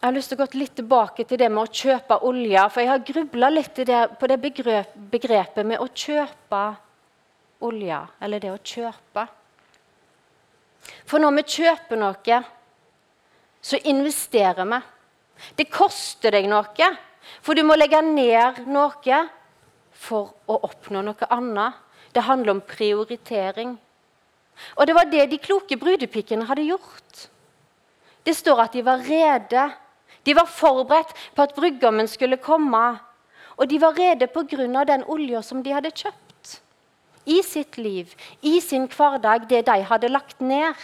Jeg 0.01 0.09
har 0.09 0.15
lyst 0.17 0.31
til 0.33 0.39
å 0.39 0.47
gå 0.47 0.59
litt 0.59 0.75
tilbake 0.79 1.27
til 1.29 1.39
det 1.39 1.51
med 1.53 1.63
å 1.63 1.71
kjøpe 1.71 2.23
olje. 2.25 2.63
For 2.73 2.81
jeg 2.81 2.89
har 2.89 3.03
grubla 3.05 3.51
litt 3.53 3.77
på 3.77 4.31
det 4.31 4.39
begrepet 4.41 5.67
med 5.67 5.77
å 5.79 5.91
kjøpe 5.93 6.63
olje. 7.69 7.99
Eller 8.25 8.41
det 8.41 8.55
å 8.55 8.63
kjøpe. 8.65 9.27
For 11.05 11.21
når 11.21 11.37
vi 11.37 11.45
kjøper 11.59 12.01
noe, 12.01 12.41
så 13.61 13.77
investerer 13.93 14.65
vi. 14.65 14.81
Det 15.57 15.69
koster 15.69 16.33
deg 16.33 16.49
noe, 16.49 16.89
for 17.45 17.57
du 17.57 17.63
må 17.65 17.77
legge 17.77 18.01
ned 18.05 18.65
noe 18.73 19.21
for 20.01 20.33
å 20.49 20.57
oppnå 20.67 21.03
noe 21.05 21.29
annet. 21.31 21.77
Det 22.15 22.25
handler 22.27 22.57
om 22.57 22.65
prioritering. 22.65 23.77
Og 24.77 24.87
det 24.87 24.97
var 24.97 25.09
det 25.13 25.29
de 25.31 25.39
kloke 25.39 25.77
brudepikkene 25.79 26.49
hadde 26.49 26.67
gjort. 26.69 27.29
Det 28.25 28.35
står 28.37 28.65
at 28.65 28.75
de 28.77 28.83
var 28.85 29.05
rede 29.07 29.69
de 30.25 30.35
var 30.37 30.49
forberedt 30.49 31.15
på 31.35 31.45
at 31.45 31.55
brudgommen 31.57 32.09
skulle 32.09 32.41
komme. 32.41 32.99
Og 33.57 33.69
de 33.69 33.81
var 33.81 33.97
rede 33.99 34.27
pga. 34.27 34.85
den 34.85 35.05
olja 35.05 35.43
som 35.43 35.63
de 35.63 35.73
hadde 35.73 35.91
kjøpt. 35.91 36.61
I 37.27 37.43
sitt 37.43 37.79
liv, 37.79 38.15
i 38.43 38.61
sin 38.61 38.89
hverdag, 38.89 39.49
det 39.49 39.67
de 39.67 39.83
hadde 39.83 40.09
lagt 40.09 40.41
ned. 40.41 40.75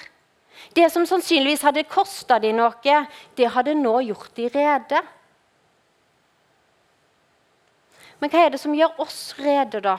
Det 0.74 0.90
som 0.92 1.06
sannsynligvis 1.06 1.62
hadde 1.62 1.84
kosta 1.84 2.38
de 2.38 2.52
noe, 2.52 3.06
det 3.36 3.48
hadde 3.48 3.74
nå 3.74 4.00
gjort 4.00 4.34
de 4.36 4.48
rede. 4.48 5.02
Men 8.20 8.32
hva 8.32 8.44
er 8.44 8.52
det 8.54 8.60
som 8.60 8.74
gjør 8.74 9.00
oss 9.02 9.34
rede, 9.38 9.80
da? 9.84 9.98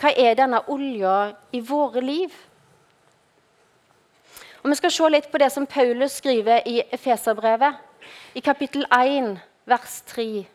Hva 0.00 0.10
er 0.16 0.36
denne 0.38 0.62
olja 0.72 1.34
i 1.52 1.60
våre 1.60 2.00
liv? 2.00 2.32
Og 4.62 4.70
Vi 4.70 4.76
skal 4.80 4.92
se 4.96 5.08
litt 5.12 5.30
på 5.30 5.38
det 5.38 5.50
som 5.52 5.66
Paulus 5.68 6.16
skriver 6.22 6.64
i 6.66 6.80
Efeserbrevet. 6.92 7.76
I 8.34 8.40
kapittel 8.40 8.86
1, 8.92 9.36
vers 9.68 10.00
3, 10.08 10.46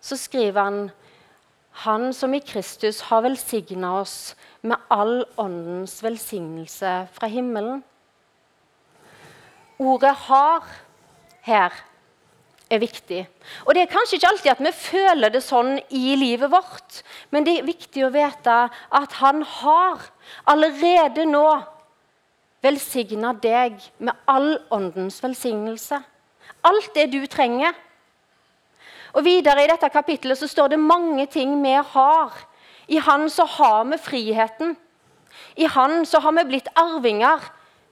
så 0.00 0.16
skriver 0.16 0.62
han 0.62 0.90
Han 1.84 2.12
som 2.12 2.34
i 2.34 2.40
Kristus 2.40 3.00
har 3.00 3.22
velsigna 3.22 4.00
oss 4.00 4.36
med 4.62 4.76
all 4.90 5.24
åndens 5.36 6.02
velsignelse 6.02 7.08
fra 7.12 7.26
himmelen. 7.26 7.84
Ordet 9.78 10.14
'har' 10.14 10.66
her 11.40 11.72
er 12.70 12.78
viktig. 12.78 13.24
Og 13.66 13.74
Det 13.74 13.82
er 13.82 13.90
kanskje 13.90 14.16
ikke 14.16 14.30
alltid 14.30 14.52
at 14.52 14.62
vi 14.64 14.72
føler 14.72 15.32
det 15.34 15.42
sånn 15.42 15.78
i 15.90 16.14
livet 16.16 16.50
vårt, 16.52 17.02
men 17.30 17.44
det 17.44 17.58
er 17.58 17.68
viktig 17.68 18.06
å 18.06 18.14
vite 18.14 18.56
at 18.70 19.18
han 19.20 19.42
har 19.42 20.06
allerede 20.46 21.26
nå 21.26 21.46
velsigna 22.62 23.32
deg 23.32 23.78
med 23.98 24.14
all 24.28 24.58
åndens 24.70 25.18
velsignelse. 25.22 26.00
Alt 26.62 26.92
det 26.94 27.08
du 27.12 27.24
trenger. 27.26 27.74
Og 29.16 29.24
Videre 29.24 29.64
i 29.64 29.70
dette 29.70 29.88
kapittelet 29.90 30.38
så 30.38 30.46
står 30.46 30.74
det 30.74 30.82
mange 30.82 31.26
ting 31.26 31.56
vi 31.62 31.72
har. 31.74 32.36
I 32.86 32.98
Han 32.98 33.30
så 33.30 33.46
har 33.46 33.84
vi 33.84 33.98
friheten. 33.98 34.76
I 35.56 35.66
Han 35.66 36.04
så 36.06 36.20
har 36.20 36.32
vi 36.36 36.44
blitt 36.52 36.68
arvinger 36.74 37.42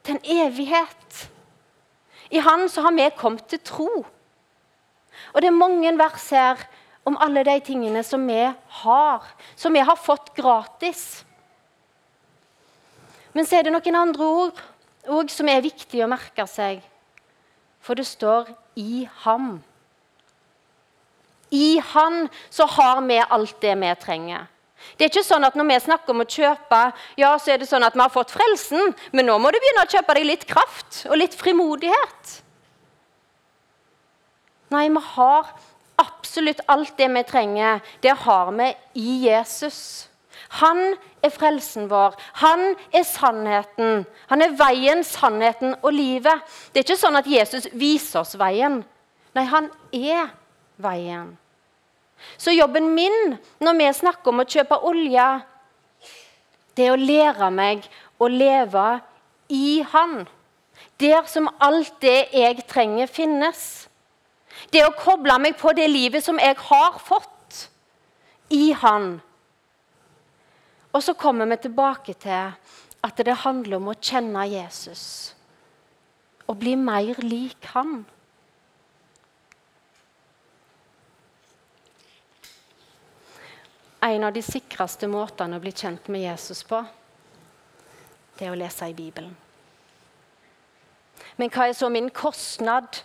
til 0.05 0.19
en 0.19 0.47
evighet. 0.47 1.29
I 2.31 2.39
Han 2.39 2.69
så 2.69 2.85
har 2.87 2.93
vi 2.93 3.09
kommet 3.17 3.49
til 3.49 3.59
tro. 3.65 4.05
Og 5.35 5.43
det 5.43 5.51
er 5.51 5.57
mange 5.57 5.93
vers 5.99 6.29
her 6.31 6.67
om 7.09 7.17
alle 7.21 7.45
de 7.47 7.57
tingene 7.65 8.03
som 8.05 8.25
vi 8.29 8.43
har, 8.83 9.25
som 9.57 9.73
vi 9.75 9.85
har 9.85 9.97
fått 9.97 10.35
gratis. 10.37 11.25
Men 13.33 13.47
så 13.47 13.59
er 13.59 13.67
det 13.69 13.73
noen 13.75 14.03
andre 14.03 14.29
ord 14.29 14.61
òg 15.09 15.33
som 15.33 15.49
er 15.49 15.65
viktig 15.65 16.03
å 16.05 16.11
merke 16.11 16.45
seg. 16.51 16.83
For 17.81 17.95
det 17.95 18.07
står 18.07 18.49
'i 18.77 19.09
ham'. 19.25 19.61
I 21.51 21.79
Han 21.79 22.29
så 22.51 22.67
har 22.67 23.01
vi 23.01 23.23
alt 23.31 23.61
det 23.61 23.75
vi 23.81 23.95
trenger. 23.95 24.47
Det 24.97 25.05
er 25.05 25.11
ikke 25.11 25.27
sånn 25.27 25.45
at 25.45 25.55
Når 25.55 25.65
vi 25.65 25.81
snakker 25.81 26.11
om 26.11 26.21
å 26.21 26.29
kjøpe, 26.29 26.93
ja, 27.17 27.39
så 27.39 27.53
er 27.53 27.59
det 27.59 27.69
sånn 27.69 27.85
at 27.85 27.95
vi 27.95 28.01
har 28.01 28.13
fått 28.13 28.31
frelsen, 28.31 28.95
men 29.13 29.27
nå 29.27 29.39
må 29.39 29.51
du 29.51 29.59
begynne 29.59 29.87
å 29.87 29.91
kjøpe 29.91 30.15
deg 30.15 30.27
litt 30.27 30.47
kraft 30.47 31.07
og 31.09 31.17
litt 31.17 31.35
frimodighet. 31.35 32.43
Nei, 34.73 34.89
vi 34.93 35.03
har 35.15 35.49
absolutt 35.99 36.61
alt 36.69 36.97
det 36.99 37.09
vi 37.15 37.25
trenger. 37.27 37.81
Det 38.01 38.15
har 38.25 38.53
vi 38.53 38.69
i 39.01 39.17
Jesus. 39.27 40.09
Han 40.61 40.95
er 41.25 41.33
frelsen 41.35 41.89
vår. 41.91 42.15
Han 42.43 42.75
er 42.95 43.05
sannheten. 43.05 44.05
Han 44.31 44.45
er 44.45 44.55
veien, 44.59 45.03
sannheten 45.05 45.75
og 45.83 45.93
livet. 45.93 46.45
Det 46.73 46.81
er 46.83 46.87
ikke 46.87 47.01
sånn 47.01 47.19
at 47.19 47.29
Jesus 47.29 47.69
viser 47.75 48.23
oss 48.23 48.37
veien. 48.39 48.81
Nei, 49.37 49.45
han 49.45 49.69
er 49.93 50.31
veien. 50.81 51.37
Så 52.39 52.55
jobben 52.55 52.95
min 52.95 53.37
når 53.63 53.79
vi 53.79 53.93
snakker 54.01 54.33
om 54.33 54.43
å 54.43 54.49
kjøpe 54.49 54.81
olje, 54.89 55.27
det 56.75 56.87
er 56.87 56.95
å 56.95 57.03
lære 57.03 57.51
meg 57.55 57.87
å 58.19 58.29
leve 58.31 58.89
i 59.51 59.83
Han. 59.93 60.27
Der 60.99 61.27
som 61.31 61.49
alt 61.63 61.95
det 62.03 62.29
jeg 62.35 62.63
trenger, 62.71 63.07
finnes. 63.07 63.88
Det 64.73 64.85
å 64.85 64.95
koble 64.97 65.39
meg 65.41 65.57
på 65.61 65.73
det 65.77 65.87
livet 65.89 66.25
som 66.25 66.39
jeg 66.43 66.57
har 66.69 66.99
fått 67.03 67.69
i 68.55 68.73
Han. 68.73 69.19
Og 70.93 71.05
så 71.05 71.15
kommer 71.15 71.47
vi 71.47 71.57
tilbake 71.63 72.15
til 72.19 72.53
at 73.05 73.25
det 73.25 73.41
handler 73.45 73.79
om 73.79 73.91
å 73.93 73.99
kjenne 74.01 74.47
Jesus. 74.51 75.35
Og 76.49 76.57
bli 76.59 76.75
mer 76.81 77.21
lik 77.23 77.69
Han. 77.75 78.01
En 84.01 84.25
av 84.25 84.33
de 84.33 84.43
sikreste 84.43 85.09
måtene 85.11 85.59
å 85.59 85.63
bli 85.63 85.73
kjent 85.75 86.07
med 86.09 86.23
Jesus 86.23 86.63
på, 86.67 86.79
det 88.39 88.47
er 88.47 88.55
å 88.55 88.59
lese 88.59 88.87
i 88.87 88.95
Bibelen. 88.95 89.35
Men 91.39 91.51
hva 91.51 91.67
er 91.69 91.75
så 91.77 91.91
min 91.91 92.11
kostnad 92.15 93.01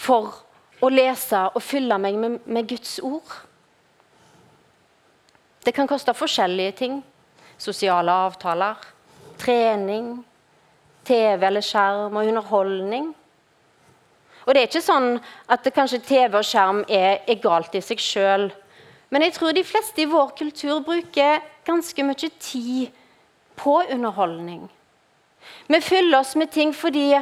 for 0.00 0.40
å 0.80 0.88
lese 0.88 1.44
og 1.54 1.62
fylle 1.62 1.98
meg 2.00 2.18
med, 2.18 2.40
med 2.44 2.68
Guds 2.68 2.98
ord? 3.04 3.28
Det 5.64 5.74
kan 5.76 5.88
koste 5.88 6.14
forskjellige 6.16 6.72
ting. 6.78 7.00
Sosiale 7.60 8.12
avtaler, 8.26 8.78
trening, 9.40 10.14
TV 11.04 11.46
eller 11.46 11.64
skjerm 11.64 12.16
og 12.16 12.28
underholdning. 12.30 13.10
Og 14.46 14.54
det 14.54 14.62
er 14.62 14.70
ikke 14.70 14.82
sånn 14.82 15.18
at 15.52 15.68
kanskje 15.76 16.00
TV 16.06 16.38
og 16.38 16.46
skjerm 16.48 16.80
er, 16.88 17.20
er 17.28 17.42
galt 17.42 17.76
i 17.76 17.82
seg 17.84 18.00
sjøl. 18.00 18.48
Men 19.12 19.26
jeg 19.26 19.36
tror 19.36 19.52
de 19.52 19.66
fleste 19.66 20.00
i 20.00 20.08
vår 20.08 20.32
kultur 20.38 20.80
bruker 20.86 21.42
ganske 21.66 22.04
mye 22.06 22.30
tid 22.40 22.88
på 23.60 23.76
underholdning. 23.82 24.64
Vi 25.68 25.80
fyller 25.84 26.20
oss 26.20 26.36
med 26.40 26.52
ting 26.54 26.72
fordi 26.76 27.12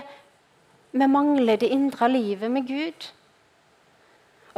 vi 0.90 1.06
mangler 1.06 1.58
det 1.60 1.72
indre 1.74 2.08
livet 2.08 2.50
med 2.50 2.68
Gud. 2.68 3.08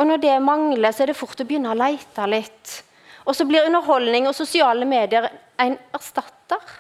Og 0.00 0.09
når 0.09 0.23
det 0.23 0.37
mangler, 0.42 0.95
så 0.97 1.04
er 1.04 1.12
det 1.12 1.19
fort 1.19 1.40
å 1.42 1.45
begynne 1.45 1.75
å 1.75 1.76
lete 1.76 2.25
litt. 2.30 2.76
Og 3.28 3.37
så 3.37 3.45
blir 3.45 3.66
underholdning 3.69 4.28
og 4.30 4.37
sosiale 4.37 4.88
medier 4.88 5.28
en 5.61 5.76
erstatter. 5.92 6.78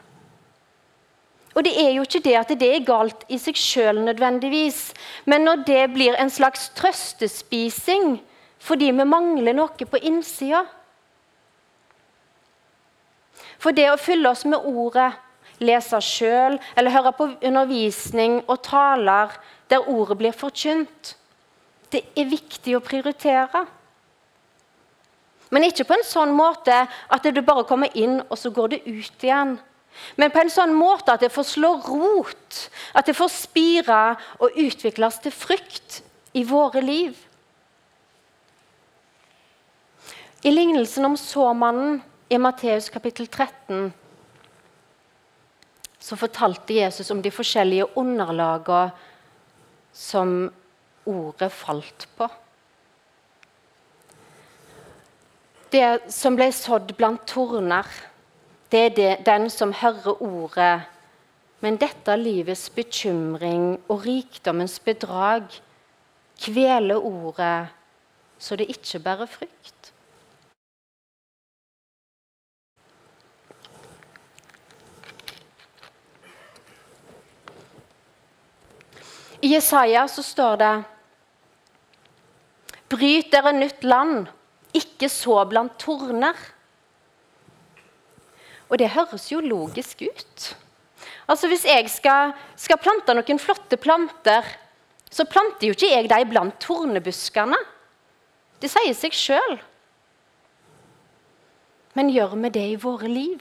Og 1.52 1.64
det 1.66 1.74
er 1.82 1.92
jo 1.92 2.06
ikke 2.06 2.22
det 2.24 2.36
at 2.38 2.52
det 2.56 2.68
er 2.72 2.86
galt 2.86 3.26
i 3.28 3.36
seg 3.42 3.58
sjøl 3.58 4.00
nødvendigvis, 4.06 4.92
men 5.28 5.44
når 5.44 5.64
det 5.68 5.80
blir 5.92 6.16
en 6.16 6.30
slags 6.32 6.70
trøstespising 6.78 8.20
fordi 8.60 8.90
vi 8.92 9.06
mangler 9.08 9.56
noe 9.56 9.88
på 9.88 9.98
innsida 10.04 10.66
For 13.60 13.76
det 13.76 13.86
å 13.92 14.00
fylle 14.00 14.28
oss 14.32 14.46
med 14.48 14.64
ordet 14.68 15.10
lese 15.60 16.00
sjøl 16.04 16.58
eller 16.76 16.94
høre 16.94 17.12
på 17.16 17.28
undervisning 17.44 18.38
og 18.46 18.62
taler 18.64 19.34
der 19.68 19.88
ordet 19.88 20.16
blir 20.20 20.36
forkynt. 20.36 21.14
Det 21.90 22.04
er 22.18 22.30
viktig 22.30 22.76
å 22.76 22.84
prioritere. 22.84 23.64
Men 25.50 25.66
ikke 25.66 25.86
på 25.88 25.96
en 25.96 26.06
sånn 26.06 26.32
måte 26.36 26.76
at 26.86 27.26
det 27.26 27.42
bare 27.46 27.66
kommer 27.66 27.90
inn, 27.98 28.20
og 28.30 28.38
så 28.38 28.52
går 28.54 28.76
det 28.76 28.84
ut 28.86 29.26
igjen. 29.26 29.56
Men 30.16 30.30
på 30.30 30.44
en 30.44 30.52
sånn 30.52 30.74
måte 30.76 31.16
at 31.16 31.24
det 31.24 31.32
får 31.34 31.48
slå 31.48 31.72
rot, 31.82 32.60
at 32.94 33.08
det 33.10 33.16
får 33.18 33.32
spire 33.34 33.98
og 34.38 34.54
utvikles 34.54 35.18
til 35.24 35.34
frykt 35.34 36.00
i 36.38 36.44
våre 36.46 36.82
liv. 36.84 37.18
I 40.46 40.52
lignelsen 40.54 41.04
om 41.04 41.18
såmannen 41.20 41.98
i 42.30 42.38
Matteus 42.40 42.88
kapittel 42.88 43.26
13 43.26 43.90
så 46.00 46.16
fortalte 46.16 46.78
Jesus 46.78 47.10
om 47.12 47.20
de 47.20 47.32
forskjellige 47.34 47.90
underlagene 48.00 48.94
som 49.92 50.48
ordet 51.10 51.50
falt 51.52 52.06
på. 52.16 52.28
Det 55.70 56.10
som 56.10 56.38
ble 56.38 56.48
sådd 56.54 56.94
blant 56.98 57.26
torner, 57.30 57.86
det 58.70 58.80
er 58.86 58.94
det, 58.96 59.10
den 59.26 59.50
som 59.50 59.74
hører 59.74 60.22
ordet. 60.22 60.86
Men 61.60 61.76
dette 61.76 62.16
livets 62.16 62.70
bekymring 62.72 63.74
og 63.90 64.06
rikdommens 64.06 64.78
bedrag 64.80 65.50
kveler 66.40 66.96
ordet 66.96 67.68
så 68.40 68.56
det 68.56 68.70
ikke 68.72 69.02
bærer 69.04 69.28
frykt. 69.28 69.92
I 79.42 79.54
Jesaja 79.54 80.06
så 80.08 80.22
står 80.22 80.56
det 80.60 80.72
Bryt 83.00 83.30
dere 83.32 83.54
nytt 83.56 83.84
land, 83.86 84.28
ikke 84.76 85.08
så 85.08 85.40
blant 85.48 85.78
torner. 85.80 86.36
Og 88.68 88.78
det 88.78 88.92
høres 88.92 89.30
jo 89.32 89.40
logisk 89.40 90.04
ut. 90.04 90.50
Altså 91.30 91.48
Hvis 91.48 91.64
jeg 91.64 91.88
skal, 91.90 92.34
skal 92.58 92.80
plante 92.82 93.14
noen 93.16 93.40
flotte 93.40 93.78
planter, 93.80 94.46
så 95.10 95.26
planter 95.26 95.70
jo 95.70 95.74
ikke 95.74 95.90
jeg 95.90 96.10
dem 96.10 96.30
blant 96.30 96.60
tornebuskene. 96.62 97.58
Det 98.60 98.70
sier 98.70 98.94
seg 98.94 99.16
sjøl. 99.16 99.56
Men 101.96 102.12
gjør 102.12 102.36
vi 102.38 102.52
det 102.54 102.66
i 102.74 102.78
våre 102.78 103.08
liv? 103.10 103.40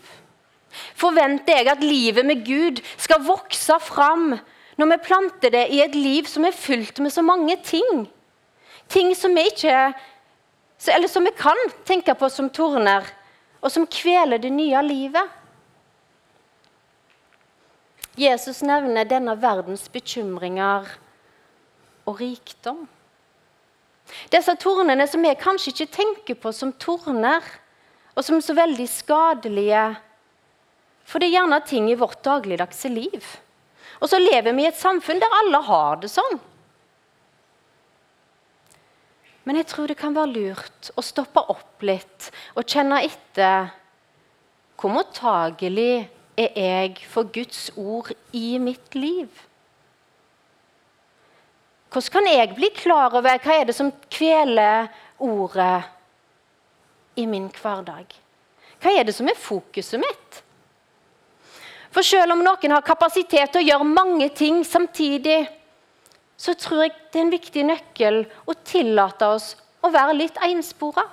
Forventer 0.97 1.59
jeg 1.59 1.69
at 1.71 1.83
livet 1.83 2.25
med 2.25 2.45
Gud 2.45 2.81
skal 2.97 3.25
vokse 3.25 3.77
fram 3.81 4.31
når 4.79 4.89
vi 4.93 4.97
planter 5.05 5.53
det 5.53 5.65
i 5.75 5.81
et 5.83 5.97
liv 5.97 6.29
som 6.29 6.45
er 6.47 6.55
fylt 6.55 7.01
med 7.03 7.13
så 7.13 7.25
mange 7.25 7.57
ting. 7.65 8.07
Ting 8.89 9.13
som 9.15 9.35
vi 9.35 9.45
ikke 9.51 9.93
Eller 10.87 11.07
som 11.11 11.25
vi 11.27 11.31
kan 11.35 11.57
tenke 11.83 12.13
på 12.15 12.29
som 12.31 12.47
torner, 12.49 13.03
og 13.59 13.67
som 13.71 13.83
kveler 13.83 14.39
det 14.39 14.51
nye 14.55 14.79
livet. 14.85 15.27
Jesus 18.15 18.61
nevner 18.63 19.03
denne 19.03 19.35
verdens 19.35 19.89
bekymringer 19.91 20.87
og 22.07 22.21
rikdom. 22.21 22.85
Disse 24.31 24.55
tornene 24.59 25.03
som 25.11 25.23
vi 25.23 25.35
kanskje 25.35 25.73
ikke 25.73 25.95
tenker 25.99 26.39
på 26.39 26.53
som 26.55 26.71
torner, 26.79 27.43
og 28.15 28.23
som 28.23 28.39
er 28.39 28.47
så 28.47 28.55
veldig 28.55 28.87
skadelige. 28.91 29.83
For 31.03 31.19
det 31.19 31.29
er 31.29 31.41
gjerne 31.41 31.59
ting 31.67 31.91
i 31.91 31.99
vårt 31.99 32.23
dagligdagse 32.23 32.91
liv. 32.91 33.19
Og 33.99 34.07
så 34.11 34.19
lever 34.19 34.55
vi 34.55 34.63
i 34.63 34.71
et 34.71 34.79
samfunn 34.79 35.19
der 35.19 35.37
alle 35.41 35.61
har 35.67 35.99
det 35.99 36.11
sånn. 36.11 36.39
Men 39.49 39.57
jeg 39.57 39.71
tror 39.71 39.89
det 39.89 39.97
kan 39.97 40.13
være 40.13 40.29
lurt 40.29 40.91
å 40.93 41.01
stoppe 41.01 41.41
opp 41.49 41.81
litt 41.81 42.27
og 42.53 42.67
kjenne 42.69 42.99
etter 43.01 43.71
hvor 44.77 44.93
mottagelig 44.93 46.05
er 46.37 46.51
jeg 46.53 46.99
for 47.09 47.31
Guds 47.33 47.71
ord 47.73 48.11
i 48.37 48.59
mitt 48.61 48.93
liv? 48.93 49.25
Hvordan 51.89 52.13
kan 52.13 52.29
jeg 52.29 52.53
bli 52.53 52.69
klar 52.77 53.17
over 53.17 53.41
hva 53.41 53.57
er 53.57 53.65
det 53.65 53.73
som 53.73 53.89
kveler 54.13 54.85
ordet 55.17 55.81
i 57.17 57.25
min 57.25 57.49
hverdag? 57.49 58.05
Hva 58.79 58.93
er 58.93 59.09
det 59.09 59.17
som 59.17 59.33
er 59.33 59.45
fokuset 59.49 59.97
mitt? 59.97 60.43
For 61.89 62.05
selv 62.05 62.37
om 62.37 62.45
noen 62.45 62.77
har 62.77 62.85
kapasitet 62.85 63.49
til 63.49 63.63
å 63.63 63.67
gjøre 63.71 63.93
mange 63.97 64.29
ting 64.29 64.61
samtidig, 64.61 65.41
så 66.39 66.55
tror 66.55 66.85
jeg 66.85 66.93
det 67.11 67.19
er 67.19 67.25
en 67.25 67.33
viktig 67.33 67.63
nøkkel 67.67 68.21
å 68.47 68.55
tillate 68.63 69.27
oss 69.27 69.51
å 69.83 69.91
være 69.91 70.15
litt 70.15 70.37
enspora. 70.47 71.03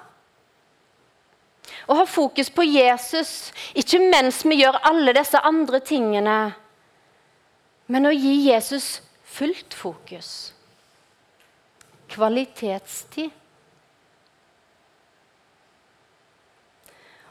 Å 1.91 1.97
ha 1.99 2.05
fokus 2.07 2.51
på 2.55 2.63
Jesus, 2.67 3.51
ikke 3.75 3.99
mens 4.07 4.45
vi 4.47 4.61
gjør 4.61 4.79
alle 4.87 5.15
disse 5.17 5.41
andre 5.43 5.81
tingene, 5.83 6.39
men 7.91 8.07
å 8.07 8.15
gi 8.15 8.37
Jesus 8.47 9.01
fullt 9.37 9.75
fokus. 9.75 10.31
Kvalitetstid. 12.11 13.35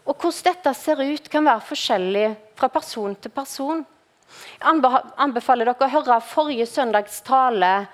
Og 0.05 0.13
hvordan 0.19 0.51
dette 0.51 0.75
ser 0.77 1.01
ut, 1.01 1.31
kan 1.31 1.47
være 1.47 1.65
forskjellig 1.71 2.27
fra 2.59 2.69
person 2.69 3.15
til 3.17 3.33
person. 3.33 3.85
Jeg 4.59 5.03
anbefaler 5.21 5.69
dere 5.69 5.87
å 5.87 5.93
høre 5.97 6.19
forrige 6.23 6.67
søndags 6.69 7.21
tale 7.25 7.87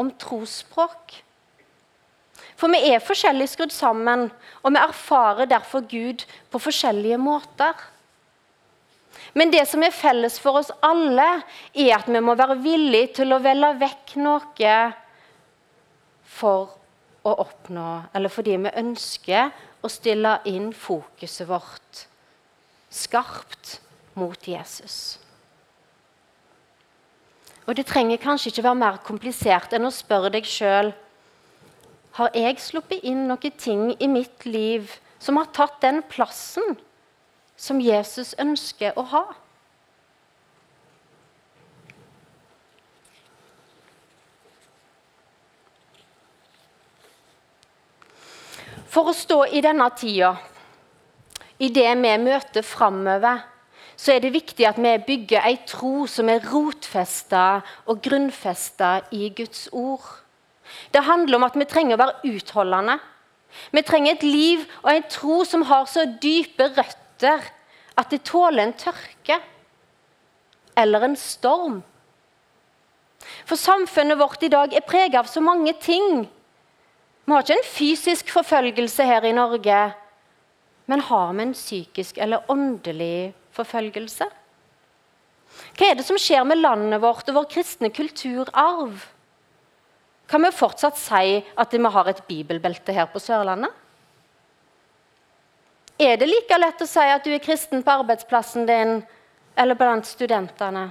om 0.00 0.10
trosspråk. 0.20 1.20
For 2.58 2.70
vi 2.70 2.92
er 2.92 3.02
forskjellig 3.02 3.48
skrudd 3.50 3.74
sammen, 3.74 4.28
og 4.62 4.74
vi 4.74 4.80
erfarer 4.82 5.50
derfor 5.50 5.84
Gud 5.90 6.24
på 6.50 6.60
forskjellige 6.62 7.18
måter. 7.18 7.74
Men 9.34 9.50
det 9.50 9.64
som 9.70 9.82
er 9.82 9.94
felles 9.94 10.38
for 10.42 10.60
oss 10.60 10.70
alle, 10.84 11.26
er 11.74 11.96
at 11.96 12.10
vi 12.10 12.22
må 12.22 12.36
være 12.38 12.60
villige 12.62 13.20
til 13.20 13.34
å 13.34 13.42
velge 13.42 13.74
vekk 13.82 14.16
noe 14.22 14.76
for 16.34 16.74
å 17.24 17.34
oppnå, 17.46 17.88
eller 18.14 18.32
fordi 18.32 18.58
vi 18.66 18.74
ønsker 18.82 19.50
å 19.84 19.90
stille 19.90 20.38
inn 20.50 20.72
fokuset 20.76 21.48
vårt 21.48 22.04
skarpt 22.94 23.78
mot 24.18 24.48
Jesus. 24.48 25.23
Og 27.64 27.76
det 27.76 27.86
trenger 27.88 28.20
kanskje 28.20 28.50
ikke 28.52 28.66
være 28.66 28.80
mer 28.80 29.00
komplisert 29.06 29.72
enn 29.72 29.88
å 29.88 29.94
spørre 29.94 30.32
deg 30.34 30.44
sjøl 30.48 30.92
har 32.14 32.30
jeg 32.38 32.60
sluppet 32.62 33.02
inn 33.02 33.24
noen 33.26 33.54
ting 33.58 33.88
i 33.98 34.06
mitt 34.06 34.44
liv 34.46 34.92
som 35.18 35.40
har 35.40 35.48
tatt 35.56 35.80
den 35.82 35.98
plassen 36.06 36.76
som 37.58 37.80
Jesus 37.82 38.36
ønsker 38.38 38.94
å 38.94 39.02
ha? 39.10 39.24
For 48.94 49.10
å 49.10 49.16
stå 49.16 49.40
i 49.50 49.64
denne 49.64 49.88
tida, 49.98 50.36
i 51.58 51.66
det 51.66 51.88
vi 51.98 52.12
møter 52.22 52.62
framover, 52.62 53.42
så 53.96 54.14
er 54.14 54.22
det 54.24 54.34
viktig 54.34 54.66
at 54.66 54.78
vi 54.80 54.92
bygger 55.06 55.46
ei 55.46 55.56
tro 55.68 56.06
som 56.10 56.28
er 56.28 56.44
rotfesta 56.50 57.62
og 57.86 58.02
grunnfesta 58.02 59.00
i 59.14 59.30
Guds 59.36 59.68
ord. 59.72 60.04
Det 60.92 61.04
handler 61.06 61.38
om 61.38 61.46
at 61.46 61.56
vi 61.58 61.68
trenger 61.68 61.96
å 61.96 62.02
være 62.02 62.34
utholdende. 62.34 62.98
Vi 63.70 63.82
trenger 63.86 64.16
et 64.16 64.26
liv 64.26 64.64
og 64.82 64.90
en 64.92 65.08
tro 65.10 65.42
som 65.46 65.66
har 65.68 65.86
så 65.90 66.06
dype 66.22 66.70
røtter 66.74 67.50
at 67.94 68.10
det 68.10 68.24
tåler 68.26 68.64
en 68.64 68.78
tørke 68.78 69.38
eller 70.76 71.06
en 71.06 71.18
storm. 71.18 71.82
For 73.46 73.56
samfunnet 73.56 74.18
vårt 74.18 74.42
i 74.42 74.52
dag 74.52 74.74
er 74.74 74.84
preget 74.86 75.20
av 75.20 75.30
så 75.30 75.40
mange 75.44 75.72
ting 75.80 76.26
vi 77.24 77.32
har 77.32 77.40
ikke 77.40 77.56
en 77.56 77.70
fysisk 77.72 78.30
forfølgelse 78.34 79.04
her 79.08 79.24
i 79.24 79.32
Norge, 79.32 79.78
men 80.86 81.00
har 81.00 81.30
vi 81.32 81.42
en 81.46 81.54
psykisk 81.56 82.18
eller 82.20 82.50
åndelig 82.52 83.32
forfølgelse? 83.54 84.26
Hva 85.74 85.88
er 85.88 85.98
det 85.98 86.06
som 86.06 86.18
skjer 86.18 86.44
med 86.46 86.60
landet 86.60 87.02
vårt 87.02 87.28
og 87.30 87.38
vår 87.38 87.48
kristne 87.56 87.90
kulturarv? 87.94 88.98
Kan 90.30 90.42
vi 90.42 90.50
fortsatt 90.56 90.98
si 90.98 91.40
at 91.40 91.74
vi 91.74 91.94
har 91.96 92.10
et 92.10 92.22
bibelbelte 92.28 92.94
her 92.96 93.06
på 93.12 93.22
Sørlandet? 93.22 93.70
Er 96.00 96.16
det 96.18 96.26
like 96.26 96.58
lett 96.58 96.82
å 96.82 96.90
si 96.90 97.02
at 97.06 97.22
du 97.22 97.30
er 97.30 97.42
kristen 97.42 97.84
på 97.86 97.98
arbeidsplassen 98.00 98.66
din 98.66 98.96
eller 99.54 99.78
blant 99.78 100.08
studentene? 100.08 100.88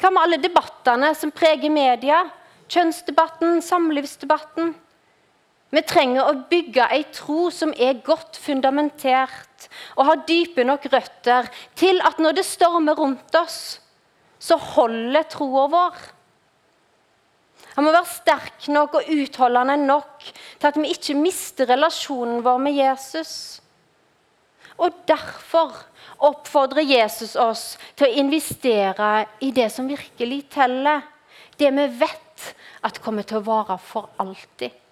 Hva 0.00 0.10
med 0.10 0.24
alle 0.24 0.42
debattene 0.42 1.12
som 1.14 1.30
preger 1.30 1.70
media? 1.70 2.24
kjønnsdebatten, 2.68 3.60
samlivsdebatten. 3.62 4.74
Vi 5.74 5.82
trenger 5.82 6.28
å 6.28 6.42
bygge 6.50 6.86
ei 6.94 7.02
tro 7.14 7.48
som 7.50 7.72
er 7.74 8.02
godt 8.06 8.38
fundamentert 8.38 9.66
og 9.96 10.06
har 10.06 10.26
dype 10.28 10.62
nok 10.66 10.86
røtter 10.92 11.48
til 11.78 11.98
at 12.04 12.20
når 12.22 12.38
det 12.38 12.46
stormer 12.46 12.98
rundt 12.98 13.34
oss, 13.38 13.80
så 14.38 14.58
holder 14.60 15.26
troa 15.32 15.64
vår. 15.72 15.96
Han 17.74 17.86
må 17.88 17.94
være 17.94 18.12
sterk 18.12 18.68
nok 18.70 19.00
og 19.00 19.10
utholdende 19.10 19.76
nok 19.82 20.28
til 20.28 20.68
at 20.68 20.78
vi 20.78 20.92
ikke 20.94 21.16
mister 21.18 21.66
relasjonen 21.72 22.44
vår 22.44 22.60
med 22.62 22.78
Jesus. 22.78 23.34
Og 24.78 25.02
derfor 25.08 25.74
oppfordrer 26.28 26.86
Jesus 26.86 27.34
oss 27.40 27.74
til 27.96 28.06
å 28.06 28.22
investere 28.22 29.10
i 29.42 29.50
det 29.54 29.70
som 29.74 29.90
virkelig 29.90 30.44
teller. 30.54 31.02
Det 31.58 31.70
vi 31.74 31.90
vet 31.98 32.48
at 32.86 33.02
kommer 33.02 33.26
til 33.26 33.40
å 33.40 33.46
vare 33.46 33.78
for 33.82 34.12
alltid. 34.22 34.83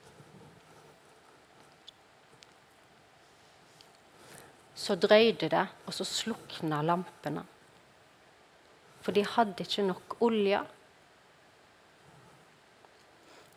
Så 4.83 4.97
drøyde 4.99 5.49
det, 5.53 5.67
og 5.87 5.95
så 5.95 6.05
slukna 6.07 6.81
lampene. 6.83 7.45
For 9.03 9.15
de 9.15 9.23
hadde 9.27 9.63
ikke 9.63 9.85
nok 9.87 10.17
olje. 10.23 10.61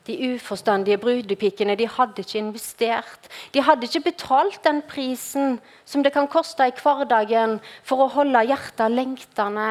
De 0.05 0.15
uforstandige 0.35 0.99
brudepikene 1.01 1.73
de 1.79 1.87
hadde 1.89 2.21
ikke 2.21 2.37
investert. 2.37 3.29
De 3.53 3.63
hadde 3.65 3.87
ikke 3.87 4.11
betalt 4.11 4.61
den 4.63 4.83
prisen 4.85 5.57
som 5.85 6.03
det 6.05 6.13
kan 6.13 6.29
koste 6.29 6.67
i 6.69 6.75
hverdagen 6.77 7.57
for 7.81 8.05
å 8.05 8.11
holde 8.13 8.43
hjertet 8.45 8.93
lengtende 8.93 9.69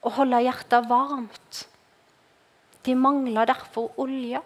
og 0.00 0.14
holde 0.16 0.40
hjertet 0.46 0.88
varmt. 0.88 1.66
De 2.86 2.94
mangla 2.96 3.44
derfor 3.48 3.92
olje. 4.00 4.40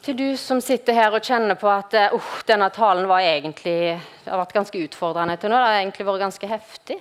Til 0.00 0.16
du 0.16 0.28
som 0.40 0.62
sitter 0.64 0.96
her 0.96 1.12
og 1.12 1.24
kjenner 1.26 1.58
på 1.60 1.68
at 1.68 1.92
uh, 1.92 2.28
denne 2.48 2.70
talen 2.72 3.04
var 3.08 3.20
egentlig, 3.20 3.98
har 4.24 4.40
vært 4.40 4.54
ganske 4.56 4.80
utfordrende 4.86 5.36
til 5.36 5.52
nå. 5.52 5.58
Det 5.60 5.66
har 5.68 5.80
egentlig 5.82 6.06
vært 6.08 6.22
ganske 6.22 6.48
heftig. 6.48 6.96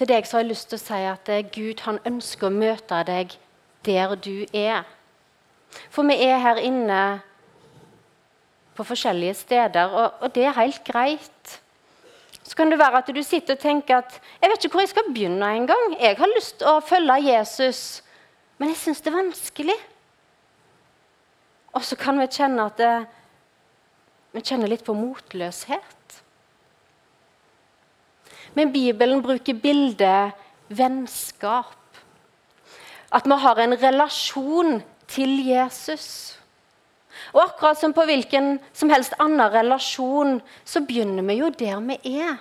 Til 0.00 0.08
deg 0.08 0.24
så 0.24 0.38
har 0.38 0.46
jeg 0.46 0.52
lyst 0.54 0.70
til 0.70 0.80
å 0.80 0.84
si 0.86 1.00
at 1.10 1.28
uh, 1.28 1.42
Gud 1.52 1.84
han 1.84 2.00
ønsker 2.08 2.48
å 2.48 2.54
møte 2.54 3.02
deg 3.10 3.36
der 3.84 4.16
du 4.16 4.46
er. 4.56 4.88
For 5.92 6.08
vi 6.08 6.16
er 6.24 6.40
her 6.40 6.62
inne 6.64 7.02
på 8.76 8.88
forskjellige 8.88 9.36
steder, 9.42 9.92
og, 9.92 10.24
og 10.24 10.32
det 10.32 10.48
er 10.48 10.56
helt 10.56 10.82
greit. 10.88 11.60
Så 12.40 12.56
kan 12.56 12.72
det 12.72 12.80
være 12.80 13.04
at 13.04 13.12
du 13.12 13.20
sitter 13.22 13.60
og 13.60 13.62
tenker 13.62 14.00
at 14.00 14.16
jeg 14.40 14.48
vet 14.48 14.64
ikke 14.64 14.78
hvor 14.78 14.86
jeg 14.86 14.94
skal 14.96 15.12
begynne 15.12 15.52
engang. 15.60 15.98
Jeg 16.00 16.16
har 16.16 16.32
lyst 16.32 16.62
til 16.62 16.72
å 16.72 16.80
følge 16.80 17.20
Jesus, 17.28 18.00
men 18.56 18.72
jeg 18.72 18.80
syns 18.86 19.04
det 19.04 19.12
er 19.12 19.20
vanskelig. 19.20 19.80
Og 21.76 21.84
så 21.86 21.96
kan 21.98 22.18
vi 22.18 22.26
kjenne 22.30 22.66
at 22.66 22.78
det, 22.80 22.94
vi 24.34 24.42
kjenner 24.46 24.70
litt 24.70 24.84
på 24.86 24.94
motløshet. 24.94 26.16
Men 28.54 28.72
Bibelen 28.74 29.22
bruker 29.22 29.54
bildet 29.54 30.34
vennskap. 30.68 31.76
At 33.10 33.26
vi 33.26 33.38
har 33.42 33.58
en 33.58 33.74
relasjon 33.78 34.80
til 35.10 35.40
Jesus. 35.46 36.36
Og 37.34 37.42
akkurat 37.42 37.78
som 37.78 37.94
på 37.94 38.04
hvilken 38.06 38.58
som 38.72 38.90
helst 38.90 39.16
annen 39.22 39.50
relasjon, 39.52 40.38
så 40.64 40.82
begynner 40.86 41.26
vi 41.26 41.40
jo 41.40 41.50
der 41.50 41.82
vi 41.86 41.98
er. 42.22 42.38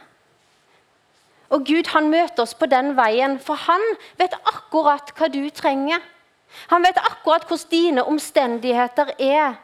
Og 1.49 1.65
Gud 1.65 1.89
han 1.93 2.11
møter 2.13 2.45
oss 2.45 2.53
på 2.53 2.69
den 2.69 2.93
veien, 2.97 3.39
for 3.41 3.57
han 3.65 3.81
vet 4.19 4.37
akkurat 4.45 5.09
hva 5.17 5.29
du 5.33 5.41
trenger. 5.49 6.01
Han 6.69 6.83
vet 6.83 6.97
akkurat 6.97 7.47
hvordan 7.47 7.71
dine 7.71 8.03
omstendigheter 8.03 9.13
er. 9.19 9.57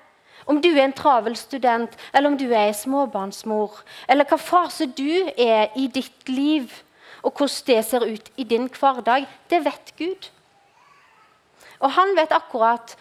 Om 0.45 0.61
du 0.61 0.69
er 0.69 0.83
en 0.83 0.93
travel 0.93 1.35
student, 1.37 1.89
eller 2.13 2.29
om 2.29 2.37
du 2.37 2.45
er 2.51 2.67
en 2.67 2.77
småbarnsmor. 2.77 3.79
Eller 4.07 4.27
hva 4.29 4.37
fase 4.37 4.85
du 4.85 5.29
er 5.37 5.73
i 5.75 5.87
ditt 5.87 6.29
liv, 6.29 6.69
og 7.23 7.33
hvordan 7.33 7.65
det 7.67 7.79
ser 7.85 8.05
ut 8.05 8.29
i 8.37 8.43
din 8.43 8.69
hverdag. 8.69 9.25
Det 9.49 9.63
vet 9.65 9.93
Gud. 9.97 10.29
Og 11.79 11.91
han 11.91 12.13
vet 12.17 12.31
akkurat 12.31 12.95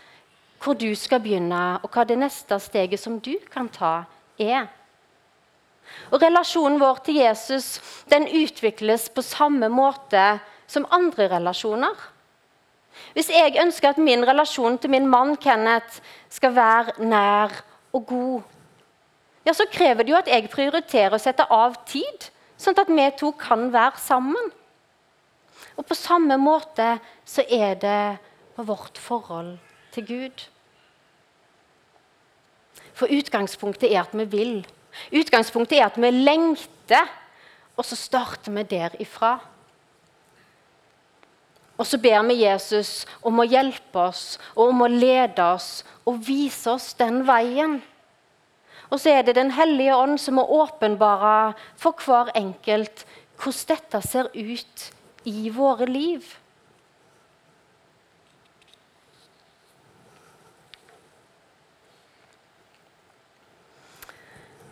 hvor 0.64 0.74
du 0.80 0.94
skal 0.96 1.20
begynne, 1.20 1.78
og 1.82 1.92
hva 1.92 2.06
det 2.08 2.16
neste 2.18 2.56
steget 2.60 3.00
som 3.00 3.20
du 3.20 3.34
kan 3.52 3.68
ta, 3.68 4.06
er. 4.40 4.70
Og 6.10 6.22
Relasjonen 6.22 6.80
vår 6.80 7.02
til 7.04 7.20
Jesus 7.20 7.76
den 8.10 8.24
utvikles 8.24 9.10
på 9.12 9.22
samme 9.22 9.68
måte 9.68 10.38
som 10.66 10.88
andre 10.90 11.28
relasjoner. 11.36 11.92
Hvis 13.14 13.30
jeg 13.30 13.56
ønsker 13.60 13.92
at 13.92 14.00
min 14.02 14.24
relasjon 14.26 14.78
til 14.78 14.90
min 14.90 15.06
mann 15.10 15.36
Kenneth 15.36 16.00
skal 16.32 16.54
være 16.56 16.98
nær 17.04 17.54
og 17.94 18.06
god, 18.06 18.42
ja, 19.44 19.52
så 19.52 19.66
krever 19.70 20.04
det 20.04 20.14
jo 20.14 20.20
at 20.20 20.30
jeg 20.30 20.50
prioriterer 20.52 21.14
å 21.14 21.20
sette 21.20 21.44
av 21.52 21.76
tid, 21.88 22.30
sånn 22.56 22.78
at 22.80 22.88
vi 22.88 23.08
to 23.18 23.32
kan 23.36 23.68
være 23.74 24.00
sammen. 24.00 24.52
Og 25.76 25.86
på 25.86 25.96
samme 25.98 26.38
måte 26.40 26.94
så 27.28 27.44
er 27.50 27.74
det 27.82 28.02
på 28.56 28.64
vårt 28.66 28.98
forhold 29.00 29.56
til 29.94 30.06
Gud. 30.06 30.44
For 32.94 33.10
utgangspunktet 33.10 33.90
er 33.90 34.04
at 34.04 34.14
vi 34.14 34.26
vil. 34.30 34.54
Utgangspunktet 35.12 35.80
er 35.80 35.88
at 35.88 35.98
vi 35.98 36.10
lengter, 36.14 37.10
og 37.74 37.84
så 37.86 37.98
starter 37.98 38.54
vi 38.54 38.62
derifra. 38.70 39.36
Og 41.74 41.86
så 41.86 41.98
ber 41.98 42.22
vi 42.28 42.42
Jesus 42.44 43.02
om 43.26 43.40
å 43.42 43.48
hjelpe 43.48 44.06
oss 44.10 44.36
og 44.54 44.68
om 44.68 44.84
å 44.84 44.90
lede 44.90 45.42
oss 45.56 45.82
og 46.06 46.20
vise 46.26 46.70
oss 46.70 46.92
den 47.00 47.24
veien. 47.26 47.80
Og 48.92 49.00
så 49.00 49.16
er 49.16 49.22
det 49.26 49.34
Den 49.34 49.50
hellige 49.50 49.96
ånd 49.96 50.20
som 50.20 50.38
må 50.38 50.44
åpenbare 50.44 51.54
for 51.74 51.98
hver 51.98 52.30
enkelt 52.38 53.06
hvordan 53.40 53.68
dette 53.74 54.00
ser 54.06 54.30
ut 54.34 54.90
i 55.26 55.50
våre 55.50 55.88
liv. 55.90 56.22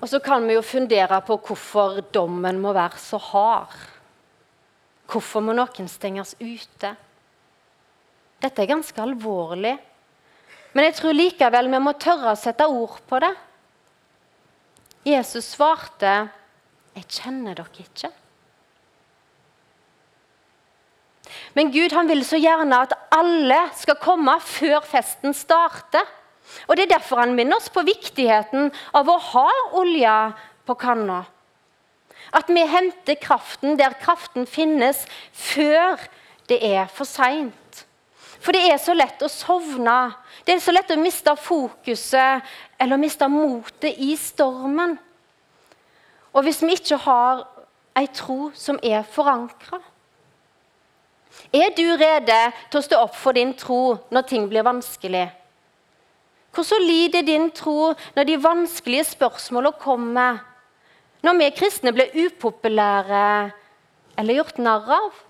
Og 0.03 0.11
så 0.11 0.19
kan 0.19 0.47
vi 0.47 0.57
jo 0.57 0.63
fundere 0.67 1.21
på 1.23 1.37
hvorfor 1.47 2.01
dommen 2.15 2.59
må 2.63 2.73
være 2.75 2.99
så 2.99 3.19
hard. 3.23 3.75
Hvorfor 5.13 5.45
må 5.45 5.53
noen 5.53 5.89
stenges 5.93 6.33
ute? 6.41 6.95
Dette 8.43 8.63
er 8.63 8.71
ganske 8.71 9.03
alvorlig. 9.03 9.75
Men 10.73 10.89
jeg 10.89 10.97
tror 10.97 11.17
likevel 11.17 11.69
vi 11.69 11.81
må 11.85 11.93
tørre 12.01 12.33
å 12.33 12.39
sette 12.39 12.65
ord 12.65 12.97
på 13.09 13.21
det. 13.21 13.33
Jesus 15.05 15.53
svarte, 15.53 16.31
'Jeg 16.95 17.05
kjenner 17.09 17.55
dere 17.55 17.85
ikke'. 17.85 18.13
Men 21.55 21.71
Gud 21.73 21.93
han 21.93 22.09
vil 22.09 22.25
så 22.25 22.41
gjerne 22.41 22.83
at 22.87 22.95
alle 23.13 23.61
skal 23.77 24.01
komme 24.01 24.39
før 24.41 24.81
festen 24.81 25.35
starter. 25.35 26.07
Og 26.69 26.77
Det 26.77 26.85
er 26.85 26.99
derfor 26.99 27.23
han 27.23 27.35
minner 27.35 27.57
oss 27.57 27.69
på 27.69 27.85
viktigheten 27.85 28.73
av 28.95 29.09
å 29.09 29.19
ha 29.19 29.49
olje 29.73 30.17
på 30.67 30.75
kanna. 30.75 31.25
At 32.33 32.49
vi 32.49 32.65
henter 32.65 33.19
kraften 33.21 33.77
der 33.79 33.95
kraften 34.01 34.47
finnes, 34.47 35.05
før 35.33 36.01
det 36.49 36.63
er 36.65 36.87
for 36.89 37.05
seint. 37.05 37.87
For 38.43 38.57
det 38.57 38.65
er 38.73 38.79
så 38.83 38.95
lett 38.97 39.23
å 39.23 39.31
sovne. 39.31 40.13
Det 40.43 40.57
er 40.57 40.63
så 40.63 40.75
lett 40.75 40.91
å 40.91 40.99
miste 40.99 41.35
fokuset 41.39 42.43
eller 42.81 42.99
miste 42.99 43.29
motet 43.31 44.01
i 44.03 44.17
stormen. 44.19 44.97
Og 46.33 46.47
hvis 46.47 46.63
vi 46.65 46.75
ikke 46.75 46.99
har 47.05 47.45
ei 47.99 48.09
tro 48.17 48.51
som 48.57 48.79
er 48.83 49.05
forankra 49.05 49.83
Er 51.53 51.69
du 51.77 51.85
rede 52.01 52.39
til 52.71 52.79
å 52.79 52.85
stå 52.85 52.99
opp 53.05 53.17
for 53.17 53.37
din 53.37 53.53
tro 53.57 53.99
når 54.13 54.25
ting 54.29 54.47
blir 54.49 54.65
vanskelig? 54.65 55.27
Hvor 56.53 56.65
solid 56.65 57.15
er 57.17 57.25
din 57.25 57.51
tro 57.53 57.93
når 58.17 58.29
de 58.29 58.41
vanskelige 58.41 59.11
spørsmålene 59.13 59.81
kommer? 59.81 60.41
Når 61.23 61.39
vi 61.39 61.51
kristne 61.55 61.93
blir 61.95 62.15
upopulære 62.27 63.53
eller 64.19 64.39
gjort 64.41 64.59
narr 64.59 64.89
av? 64.97 65.21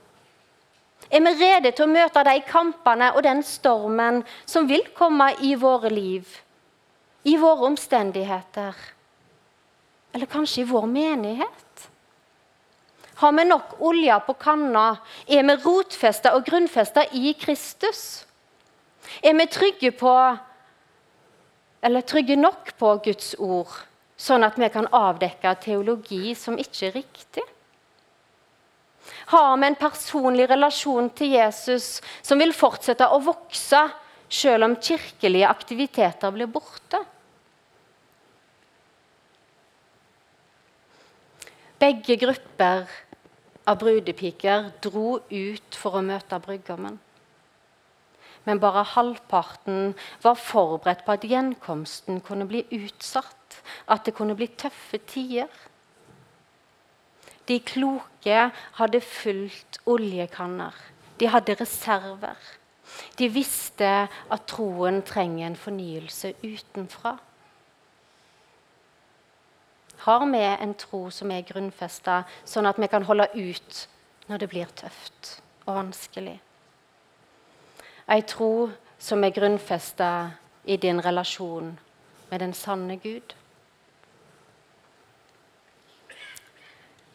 Er 1.12 1.20
vi 1.26 1.32
rede 1.36 1.72
til 1.72 1.84
å 1.84 1.92
møte 1.92 2.22
de 2.24 2.38
kampene 2.48 3.10
og 3.12 3.24
den 3.26 3.42
stormen 3.44 4.22
som 4.48 4.68
vil 4.70 4.86
komme 4.96 5.32
i 5.44 5.52
våre 5.60 5.90
liv? 5.92 6.24
I 7.28 7.36
våre 7.36 7.68
omstendigheter? 7.68 8.78
Eller 10.12 10.30
kanskje 10.30 10.62
i 10.62 10.68
vår 10.70 10.88
menighet? 10.88 11.88
Har 13.20 13.32
vi 13.36 13.44
nok 13.44 13.76
olje 13.84 14.16
på 14.26 14.34
kanna? 14.40 14.86
Er 15.28 15.44
vi 15.46 15.58
rotfesta 15.64 16.32
og 16.34 16.46
grunnfesta 16.48 17.04
i 17.12 17.34
Kristus? 17.38 18.24
Er 19.22 19.36
vi 19.36 19.46
trygge 19.46 19.92
på 19.92 20.14
eller 21.82 22.00
trygge 22.06 22.36
nok 22.38 22.76
på 22.78 22.94
Guds 23.04 23.34
ord, 23.38 23.72
sånn 24.22 24.46
at 24.46 24.58
vi 24.60 24.68
kan 24.70 24.86
avdekke 24.94 25.56
teologi 25.62 26.34
som 26.38 26.58
ikke 26.60 26.88
er 26.88 26.96
riktig? 27.00 27.44
Har 29.32 29.56
vi 29.58 29.66
en 29.66 29.78
personlig 29.78 30.46
relasjon 30.50 31.10
til 31.18 31.34
Jesus 31.34 31.96
som 32.22 32.38
vil 32.38 32.54
fortsette 32.54 33.08
å 33.10 33.18
vokse 33.24 33.82
selv 34.32 34.68
om 34.68 34.76
kirkelige 34.78 35.50
aktiviteter 35.50 36.34
blir 36.34 36.50
borte? 36.50 37.02
Begge 41.82 42.14
grupper 42.14 42.84
av 43.66 43.78
brudepiker 43.78 44.70
dro 44.84 45.16
ut 45.18 45.78
for 45.78 45.98
å 45.98 46.04
møte 46.06 46.38
brudgommen 46.42 47.00
men 48.44 48.60
bare 48.62 48.84
halvparten 48.94 49.92
var 50.22 50.38
forberedt 50.38 51.04
på 51.06 51.14
at 51.14 51.26
gjenkomsten 51.28 52.20
kunne 52.26 52.48
bli 52.50 52.64
utsatt, 52.74 53.36
at 53.88 54.06
det 54.06 54.14
kunne 54.14 54.36
bli 54.38 54.48
tøffe 54.58 54.98
tider. 55.08 55.50
De 57.48 57.58
kloke 57.60 58.50
hadde 58.78 59.00
fulgt 59.00 59.80
oljekanner. 59.86 60.74
De 61.20 61.28
hadde 61.28 61.56
reserver. 61.60 62.38
De 63.18 63.28
visste 63.28 63.90
at 64.30 64.46
troen 64.48 65.02
trenger 65.02 65.46
en 65.46 65.56
fornyelse 65.56 66.34
utenfra. 66.42 67.16
Har 70.02 70.24
vi 70.26 70.38
en 70.42 70.74
tro 70.74 71.10
som 71.14 71.30
er 71.30 71.44
grunnfesta, 71.46 72.24
sånn 72.44 72.66
at 72.66 72.78
vi 72.78 72.88
kan 72.90 73.06
holde 73.06 73.28
ut 73.34 73.84
når 74.26 74.42
det 74.42 74.48
blir 74.50 74.72
tøft 74.74 75.36
og 75.66 75.76
vanskelig? 75.76 76.40
Ei 78.10 78.22
tro 78.26 78.72
som 78.98 79.22
er 79.22 79.34
grunnfesta 79.34 80.08
i 80.66 80.76
din 80.76 80.98
relasjon 81.02 81.76
med 82.30 82.42
den 82.42 82.54
sanne 82.54 82.96
Gud. 82.98 83.34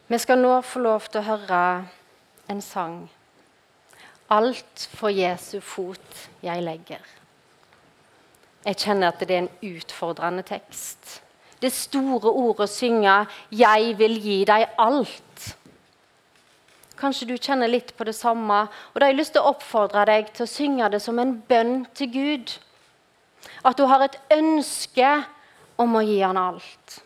Vi 0.08 0.18
skal 0.18 0.38
nå 0.40 0.54
få 0.64 0.80
lov 0.80 1.04
til 1.12 1.20
å 1.20 1.26
høre 1.26 1.62
en 2.48 2.60
sang. 2.64 3.02
Alt 4.32 4.86
for 4.96 5.12
Jesu 5.12 5.58
fot 5.60 6.28
jeg 6.40 6.62
legger. 6.64 7.02
Jeg 8.64 8.78
kjenner 8.80 9.12
at 9.12 9.20
det 9.20 9.34
er 9.36 9.42
en 9.42 9.74
utfordrende 9.76 10.46
tekst. 10.48 11.20
Det 11.60 11.72
store 11.72 12.32
ordet 12.32 12.70
synger 12.70 13.26
'Jeg 13.50 13.98
vil 13.98 14.20
gi 14.22 14.44
deg 14.44 14.68
alt'. 14.78 15.56
Kanskje 16.96 17.28
du 17.28 17.36
kjenner 17.36 17.68
litt 17.68 17.96
på 17.96 18.04
det 18.04 18.14
samme. 18.14 18.68
Og 18.94 19.00
da 19.00 19.06
har 19.06 19.12
jeg 19.12 19.18
lyst 19.18 19.32
til 19.32 19.42
å 19.42 19.52
oppfordre 19.52 20.06
deg 20.06 20.32
til 20.32 20.44
å 20.44 20.54
synge 20.54 20.90
det 20.90 21.02
som 21.02 21.18
en 21.18 21.42
bønn 21.48 21.86
til 21.94 22.12
Gud. 22.12 22.58
At 23.64 23.76
du 23.76 23.86
har 23.86 24.00
et 24.02 24.18
ønske 24.30 25.24
om 25.76 25.94
å 25.94 26.00
gi 26.00 26.20
han 26.20 26.36
alt. 26.36 27.02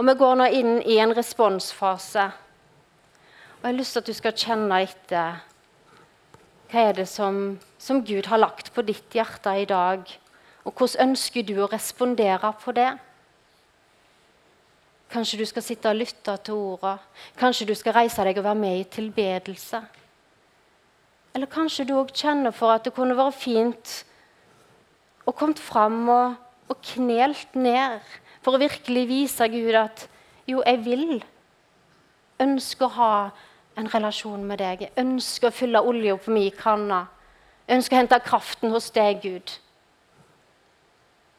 Og 0.00 0.06
Vi 0.06 0.14
går 0.16 0.38
nå 0.40 0.46
inn 0.56 0.78
i 0.88 0.94
en 0.96 1.10
responsfase. 1.12 2.22
Og 2.24 3.64
Jeg 3.66 3.68
har 3.68 3.76
lyst 3.76 3.92
til 3.92 4.00
at 4.00 4.06
du 4.06 4.14
skal 4.16 4.32
kjenne 4.32 4.78
etter 4.80 5.42
hva 6.70 6.84
er 6.86 6.94
det 6.96 7.04
som, 7.10 7.58
som 7.76 8.00
Gud 8.06 8.30
har 8.30 8.40
lagt 8.40 8.70
på 8.72 8.80
ditt 8.86 9.12
hjerte 9.12 9.52
i 9.60 9.66
dag. 9.68 10.06
Og 10.64 10.72
hvordan 10.72 11.10
ønsker 11.10 11.44
du 11.44 11.52
å 11.60 11.68
respondere 11.68 12.52
på 12.62 12.72
det? 12.72 12.94
Kanskje 15.12 15.42
du 15.42 15.44
skal 15.50 15.66
sitte 15.66 15.92
og 15.92 16.00
lytte 16.00 16.38
til 16.46 16.54
ordene. 16.54 16.96
Kanskje 17.36 17.68
du 17.68 17.74
skal 17.76 17.98
reise 17.98 18.24
deg 18.24 18.40
og 18.40 18.48
være 18.48 18.60
med 18.62 18.80
i 18.80 18.88
tilbedelse. 18.96 19.82
Eller 21.34 21.52
kanskje 21.52 21.84
du 21.84 21.92
òg 21.98 22.16
kjenner 22.16 22.56
for 22.56 22.72
at 22.72 22.88
det 22.88 22.96
kunne 22.96 23.18
vært 23.20 23.36
fint 23.36 23.94
å 25.28 25.36
komme 25.36 25.60
fram 25.60 26.00
og, 26.08 26.40
og 26.72 26.84
knelt 26.94 27.52
ned 27.52 28.00
for 28.40 28.56
å 28.56 28.62
virkelig 28.62 29.06
vise 29.08 29.48
Gud 29.52 29.76
at 29.76 30.06
jo, 30.48 30.62
jeg 30.66 30.84
vil. 30.84 31.22
Ønsker 32.40 32.86
å 32.86 32.96
ha 32.96 33.14
en 33.78 33.88
relasjon 33.92 34.44
med 34.46 34.60
deg. 34.60 34.86
Jeg 34.86 34.96
ønsker 35.00 35.50
å 35.50 35.54
fylle 35.54 35.82
olja 35.84 36.16
på 36.16 36.32
min 36.34 36.52
kanne. 36.56 37.04
Jeg 37.68 37.80
ønsker 37.80 37.96
å 37.96 38.00
hente 38.00 38.20
kraften 38.24 38.72
hos 38.74 38.88
deg, 38.94 39.20
Gud. 39.22 39.52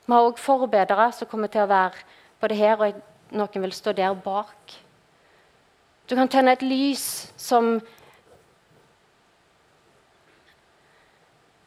Vi 0.05 0.13
har 0.13 0.27
òg 0.27 0.39
forbedere 0.41 1.11
som 1.15 1.29
kommer 1.29 1.51
til 1.51 1.65
å 1.65 1.71
være 1.71 2.05
både 2.41 2.57
her 2.57 2.81
og 2.81 3.01
noen 3.31 3.65
vil 3.65 3.73
stå 3.75 3.93
der 3.95 4.13
bak. 4.17 4.73
Du 6.09 6.15
kan 6.15 6.27
tenne 6.27 6.55
et 6.57 6.65
lys 6.65 7.31
som 7.37 7.79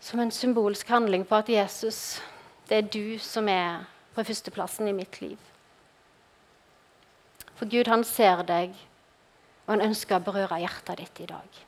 Som 0.05 0.20
en 0.20 0.31
symbolsk 0.31 0.88
handling 0.92 1.23
på 1.25 1.35
at 1.35 1.49
Jesus, 1.49 2.20
det 2.68 2.77
er 2.77 2.88
du 2.92 3.18
som 3.18 3.49
er 3.49 3.87
på 4.14 4.24
førsteplassen 4.24 4.88
i 4.88 4.96
mitt 4.96 5.20
liv. 5.20 5.38
For 7.55 7.70
Gud, 7.70 7.88
han 7.90 8.05
ser 8.07 8.42
deg, 8.46 8.74
og 9.64 9.77
han 9.77 9.87
ønsker 9.88 10.18
å 10.18 10.24
berøre 10.27 10.61
hjertet 10.62 11.00
ditt 11.00 11.22
i 11.24 11.31
dag. 11.31 11.62